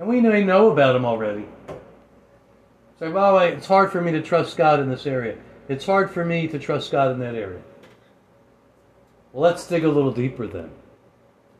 and 0.00 0.08
we 0.08 0.20
may 0.20 0.42
know 0.42 0.72
about 0.72 0.94
them 0.94 1.04
already. 1.04 1.46
So, 2.98 3.12
well, 3.12 3.38
it's 3.38 3.68
hard 3.68 3.92
for 3.92 4.00
me 4.00 4.10
to 4.10 4.20
trust 4.20 4.56
God 4.56 4.80
in 4.80 4.90
this 4.90 5.06
area. 5.06 5.38
It's 5.68 5.86
hard 5.86 6.10
for 6.10 6.24
me 6.24 6.48
to 6.48 6.58
trust 6.58 6.90
God 6.90 7.12
in 7.12 7.20
that 7.20 7.36
area. 7.36 7.62
Well, 9.32 9.44
let's 9.44 9.64
dig 9.68 9.84
a 9.84 9.88
little 9.88 10.12
deeper 10.12 10.48
then. 10.48 10.70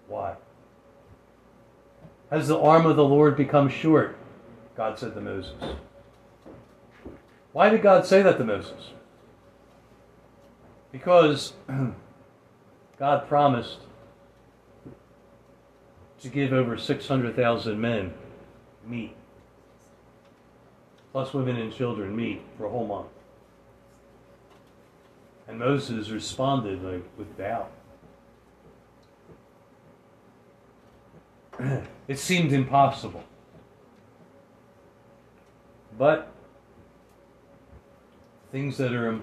Why? 0.08 0.34
Has 2.30 2.48
the 2.48 2.58
arm 2.58 2.86
of 2.86 2.96
the 2.96 3.04
Lord 3.04 3.36
become 3.36 3.68
short? 3.68 4.18
God 4.76 4.98
said 4.98 5.14
to 5.14 5.20
Moses. 5.20 5.54
Why 7.52 7.68
did 7.68 7.82
God 7.82 8.04
say 8.04 8.20
that 8.22 8.36
to 8.38 8.44
Moses? 8.44 8.90
Because 10.92 11.52
God 12.98 13.28
promised 13.28 13.78
to 16.20 16.28
give 16.28 16.52
over 16.52 16.76
600,000 16.76 17.80
men 17.80 18.12
meat, 18.86 19.16
plus 21.12 21.32
women 21.32 21.56
and 21.56 21.72
children 21.72 22.14
meat 22.14 22.42
for 22.56 22.66
a 22.66 22.68
whole 22.68 22.86
month. 22.86 23.08
And 25.48 25.58
Moses 25.58 26.10
responded 26.10 26.82
like 26.82 27.04
with 27.16 27.36
doubt. 27.36 27.70
it 32.08 32.18
seemed 32.18 32.52
impossible. 32.52 33.24
But 35.98 36.32
things 38.52 38.78
that 38.78 38.92
are 38.92 39.20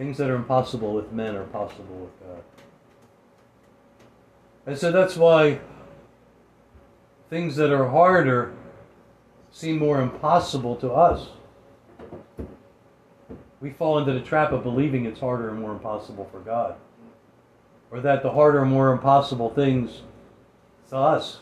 things 0.00 0.16
that 0.16 0.30
are 0.30 0.36
impossible 0.36 0.94
with 0.94 1.12
men 1.12 1.36
are 1.36 1.44
possible 1.44 1.94
with 1.94 2.20
God. 2.20 2.42
And 4.64 4.78
so 4.78 4.90
that's 4.90 5.14
why 5.14 5.60
things 7.28 7.54
that 7.56 7.70
are 7.70 7.86
harder 7.86 8.54
seem 9.50 9.78
more 9.78 10.00
impossible 10.00 10.74
to 10.76 10.90
us. 10.90 11.28
We 13.60 13.72
fall 13.72 13.98
into 13.98 14.14
the 14.14 14.22
trap 14.22 14.52
of 14.52 14.62
believing 14.62 15.04
it's 15.04 15.20
harder 15.20 15.50
and 15.50 15.60
more 15.60 15.72
impossible 15.72 16.26
for 16.32 16.40
God. 16.40 16.76
Or 17.90 18.00
that 18.00 18.22
the 18.22 18.32
harder 18.32 18.62
and 18.62 18.70
more 18.70 18.92
impossible 18.92 19.50
things 19.50 20.00
to 20.88 20.96
us 20.96 21.40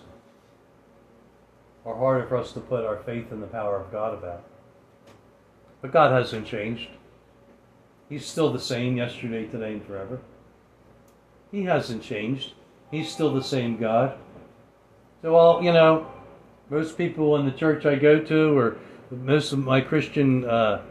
are 1.87 1.94
harder 1.94 2.27
for 2.27 2.37
us 2.37 2.51
to 2.55 2.61
put 2.61 2.85
our 2.85 2.97
faith 3.05 3.31
in 3.31 3.40
the 3.40 3.47
power 3.47 3.81
of 3.81 3.92
God 3.92 4.14
about. 4.14 4.42
But 5.81 5.92
God 5.92 6.11
hasn't 6.11 6.44
changed. 6.44 6.88
He's 8.09 8.27
still 8.27 8.53
the 8.53 8.59
same 8.59 8.97
yesterday, 8.97 9.47
today, 9.47 9.73
and 9.73 9.85
forever. 9.85 10.21
He 11.51 11.64
hasn't 11.64 12.03
changed. 12.03 12.55
He's 12.90 13.11
still 13.11 13.35
the 13.35 13.42
same 13.42 13.77
God. 13.77 14.18
So, 15.23 15.35
well, 15.35 15.62
you 15.62 15.73
know, 15.73 16.07
most 16.71 16.97
people 16.97 17.37
in 17.37 17.44
the 17.44 17.53
church 17.53 17.85
I 17.85 17.97
go 17.97 18.21
to, 18.21 18.59
or 18.59 18.77
most 19.11 19.53
of 19.53 19.59
my 19.59 19.81
Christian 19.81 20.44
uh, 20.44 20.83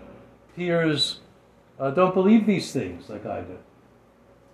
peers, 0.56 1.20
uh, 1.80 1.92
don't 1.92 2.14
believe 2.14 2.46
these 2.46 2.72
things 2.72 3.10
like 3.10 3.26
I 3.26 3.42
do. 3.42 3.58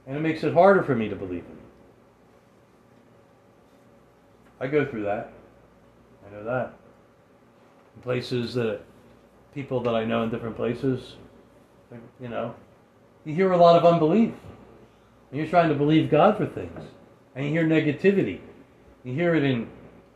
And 0.06 0.18
it 0.18 0.22
makes 0.22 0.44
it 0.44 0.54
harder 0.54 0.84
for 0.84 0.96
me 0.96 1.10
to 1.10 1.16
believe 1.16 1.44
them. 1.44 1.58
I 4.60 4.68
go 4.68 4.86
through 4.86 5.04
that. 5.04 5.34
I 6.26 6.34
know 6.34 6.44
that. 6.44 6.74
In 7.96 8.02
places 8.02 8.54
that 8.54 8.82
people 9.54 9.82
that 9.82 9.96
I 9.96 10.06
know 10.06 10.24
in 10.24 10.30
different 10.30 10.56
places, 10.56 11.16
you 12.20 12.28
know, 12.28 12.56
you 13.26 13.34
hear 13.34 13.52
a 13.52 13.58
lot 13.58 13.76
of 13.76 13.86
unbelief. 13.86 14.34
And 15.32 15.40
you're 15.40 15.50
trying 15.50 15.70
to 15.70 15.76
believe 15.76 16.12
God 16.12 16.38
for 16.38 16.46
things. 16.46 16.80
And 17.36 17.46
you 17.46 17.52
hear 17.52 17.66
negativity. 17.66 18.40
You 19.04 19.14
hear 19.14 19.36
it 19.36 19.44
in, 19.44 19.68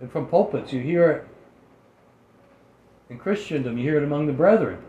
from 0.09 0.27
pulpits. 0.27 0.71
You 0.71 0.81
hear 0.81 1.09
it 1.09 1.27
in 3.09 3.17
Christendom. 3.17 3.77
You 3.77 3.83
hear 3.83 3.97
it 3.97 4.03
among 4.03 4.27
the 4.27 4.33
brethren. 4.33 4.81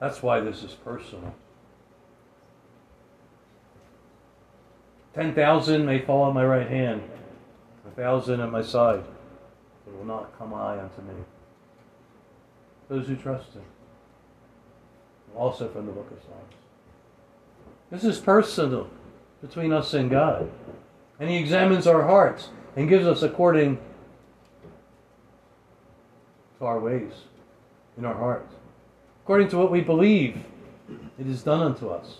That's 0.00 0.22
why 0.22 0.40
this 0.40 0.62
is 0.62 0.72
personal. 0.72 1.34
10,000 5.14 5.84
may 5.84 6.00
fall 6.00 6.28
at 6.28 6.34
my 6.34 6.44
right 6.44 6.68
hand, 6.68 7.02
a 7.86 7.90
thousand 7.90 8.40
at 8.40 8.50
my 8.50 8.62
side. 8.62 9.04
It 9.86 9.96
will 9.96 10.04
not 10.04 10.36
come 10.38 10.50
nigh 10.50 10.78
unto 10.78 11.02
me. 11.02 11.14
Those 12.88 13.06
who 13.06 13.16
trust 13.16 13.52
Him. 13.52 13.62
Also 15.36 15.68
from 15.68 15.86
the 15.86 15.92
book 15.92 16.10
of 16.10 16.18
Psalms. 16.22 16.54
This 17.90 18.04
is 18.04 18.18
personal 18.18 18.88
between 19.40 19.72
us 19.72 19.94
and 19.94 20.10
God. 20.10 20.50
And 21.18 21.28
He 21.28 21.36
examines 21.36 21.86
our 21.86 22.02
hearts 22.02 22.50
and 22.76 22.88
gives 22.88 23.06
us 23.06 23.22
according 23.22 23.78
to 26.58 26.64
our 26.64 26.78
ways 26.78 27.12
in 27.98 28.04
our 28.04 28.14
hearts. 28.14 28.54
According 29.24 29.48
to 29.48 29.58
what 29.58 29.70
we 29.70 29.80
believe, 29.80 30.44
it 31.18 31.26
is 31.26 31.42
done 31.42 31.60
unto 31.60 31.88
us. 31.88 32.18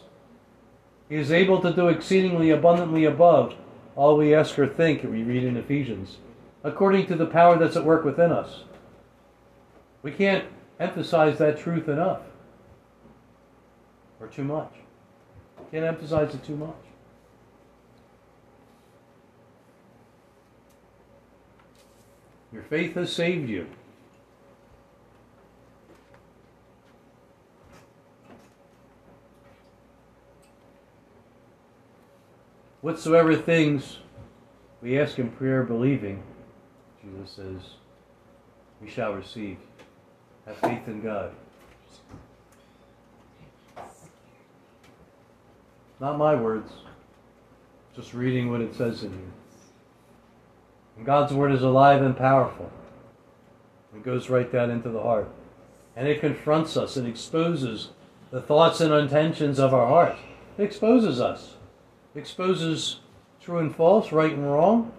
He 1.08 1.16
is 1.16 1.32
able 1.32 1.60
to 1.62 1.72
do 1.72 1.88
exceedingly 1.88 2.50
abundantly 2.50 3.04
above 3.04 3.54
all 3.96 4.16
we 4.16 4.34
ask 4.34 4.58
or 4.58 4.66
think, 4.66 5.02
we 5.02 5.22
read 5.22 5.44
in 5.44 5.56
Ephesians, 5.56 6.18
according 6.62 7.06
to 7.06 7.16
the 7.16 7.26
power 7.26 7.58
that's 7.58 7.76
at 7.76 7.84
work 7.84 8.04
within 8.04 8.30
us. 8.30 8.64
We 10.02 10.12
can't 10.12 10.44
emphasize 10.78 11.38
that 11.38 11.58
truth 11.58 11.88
enough 11.88 12.20
or 14.20 14.26
too 14.26 14.44
much. 14.44 14.72
Can't 15.70 15.84
emphasize 15.84 16.34
it 16.34 16.44
too 16.44 16.56
much. 16.56 16.74
Your 22.52 22.62
faith 22.64 22.94
has 22.94 23.12
saved 23.12 23.48
you. 23.48 23.66
Whatsoever 32.80 33.36
things 33.36 33.98
we 34.82 34.98
ask 34.98 35.18
in 35.18 35.30
prayer 35.30 35.62
believing, 35.62 36.22
Jesus 37.02 37.30
says, 37.30 37.62
we 38.80 38.88
shall 38.88 39.12
receive. 39.12 39.58
Have 40.46 40.56
faith 40.56 40.88
in 40.88 41.02
God. 41.02 41.32
Not 46.00 46.16
my 46.16 46.34
words, 46.34 46.72
just 47.94 48.14
reading 48.14 48.50
what 48.50 48.62
it 48.62 48.74
says 48.74 49.02
in 49.02 49.10
here. 49.10 49.20
And 50.96 51.04
God's 51.04 51.34
word 51.34 51.52
is 51.52 51.62
alive 51.62 52.00
and 52.00 52.16
powerful. 52.16 52.72
It 53.94 54.02
goes 54.02 54.30
right 54.30 54.50
down 54.50 54.70
into 54.70 54.88
the 54.88 55.02
heart. 55.02 55.28
And 55.96 56.08
it 56.08 56.20
confronts 56.20 56.76
us 56.76 56.96
and 56.96 57.06
exposes 57.06 57.90
the 58.30 58.40
thoughts 58.40 58.80
and 58.80 58.94
intentions 58.94 59.58
of 59.58 59.74
our 59.74 59.86
heart. 59.86 60.16
It 60.56 60.62
exposes 60.62 61.20
us. 61.20 61.56
It 62.14 62.20
exposes 62.20 63.00
true 63.42 63.58
and 63.58 63.74
false, 63.74 64.10
right 64.10 64.32
and 64.32 64.50
wrong. 64.50 64.92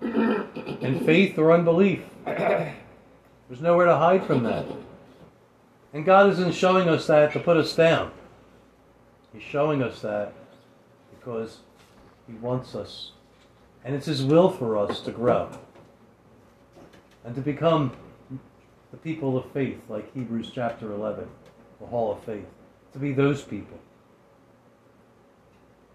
And 0.00 1.04
faith 1.04 1.36
or 1.38 1.52
unbelief. 1.52 2.02
There's 2.24 3.60
nowhere 3.60 3.86
to 3.86 3.96
hide 3.96 4.24
from 4.24 4.42
that. 4.44 4.64
And 5.92 6.04
God 6.04 6.30
isn't 6.30 6.54
showing 6.54 6.88
us 6.88 7.06
that 7.08 7.32
to 7.34 7.40
put 7.40 7.58
us 7.58 7.76
down. 7.76 8.12
He's 9.36 9.46
showing 9.46 9.82
us 9.82 10.00
that 10.00 10.32
because 11.10 11.58
He 12.26 12.32
wants 12.34 12.74
us. 12.74 13.10
And 13.84 13.94
it's 13.94 14.06
His 14.06 14.24
will 14.24 14.48
for 14.48 14.78
us 14.78 15.00
to 15.00 15.10
grow 15.10 15.50
and 17.22 17.34
to 17.34 17.42
become 17.42 17.92
the 18.92 18.96
people 18.96 19.36
of 19.36 19.44
faith, 19.52 19.78
like 19.90 20.12
Hebrews 20.14 20.50
chapter 20.54 20.90
11, 20.90 21.28
the 21.80 21.86
hall 21.86 22.12
of 22.12 22.24
faith, 22.24 22.46
to 22.94 22.98
be 22.98 23.12
those 23.12 23.42
people. 23.42 23.78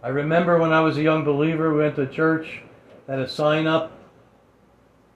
I 0.03 0.09
remember 0.09 0.59
when 0.59 0.73
I 0.73 0.81
was 0.81 0.97
a 0.97 1.01
young 1.01 1.23
believer, 1.23 1.73
we 1.73 1.79
went 1.79 1.95
to 1.95 2.05
church, 2.05 2.61
had 3.07 3.19
a 3.19 3.29
sign 3.29 3.65
up 3.65 3.91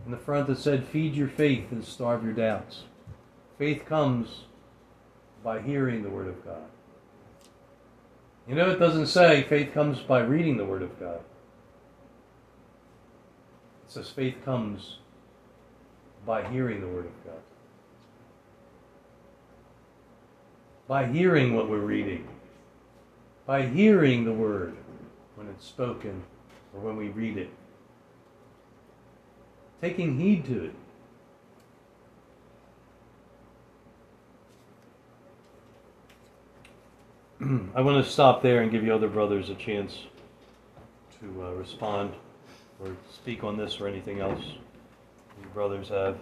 in 0.04 0.12
the 0.12 0.18
front 0.18 0.48
that 0.48 0.58
said, 0.58 0.86
Feed 0.86 1.14
your 1.14 1.28
faith 1.28 1.72
and 1.72 1.86
starve 1.86 2.24
your 2.24 2.34
doubts. 2.34 2.84
Faith 3.60 3.86
comes 3.86 4.46
by 5.44 5.62
hearing 5.62 6.02
the 6.02 6.10
Word 6.10 6.28
of 6.28 6.44
God. 6.44 6.64
You 8.48 8.54
know, 8.54 8.70
it 8.70 8.80
doesn't 8.80 9.08
say 9.08 9.44
faith 9.44 9.74
comes 9.74 10.00
by 10.00 10.20
reading 10.20 10.58
the 10.58 10.66
Word 10.66 10.84
of 10.84 11.00
God. 11.00 11.20
It 13.86 13.92
says 13.92 14.10
faith 14.10 14.36
comes 14.46 15.00
by 16.26 16.48
hearing 16.48 16.82
the 16.82 16.88
Word 16.88 17.06
of 17.06 17.26
God. 17.26 17.42
By 20.88 21.08
hearing 21.08 21.56
what 21.56 21.70
we're 21.70 21.80
reading. 21.80 22.28
By 23.48 23.64
hearing 23.64 24.26
the 24.26 24.34
Word 24.34 24.76
when 25.36 25.48
it's 25.48 25.66
spoken 25.66 26.24
or 26.74 26.82
when 26.82 26.98
we 26.98 27.10
read 27.10 27.38
it. 27.38 27.50
Taking 29.82 30.20
heed 30.20 30.46
to 30.46 30.66
it. 30.66 30.76
I 37.76 37.82
want 37.82 38.04
to 38.04 38.12
stop 38.12 38.42
there 38.42 38.64
and 38.64 38.72
give 38.72 38.84
you 38.84 38.92
other 38.92 39.08
brothers 39.08 39.52
a 39.52 39.56
chance 39.56 40.00
to 41.20 41.44
uh, 41.44 41.52
respond 41.52 42.14
or 42.80 42.96
speak 43.14 43.44
on 43.44 43.56
this 43.56 43.80
or 43.80 43.88
anything 43.88 44.20
else 44.20 44.44
you 44.44 45.48
brothers 45.54 45.90
have. 45.90 46.18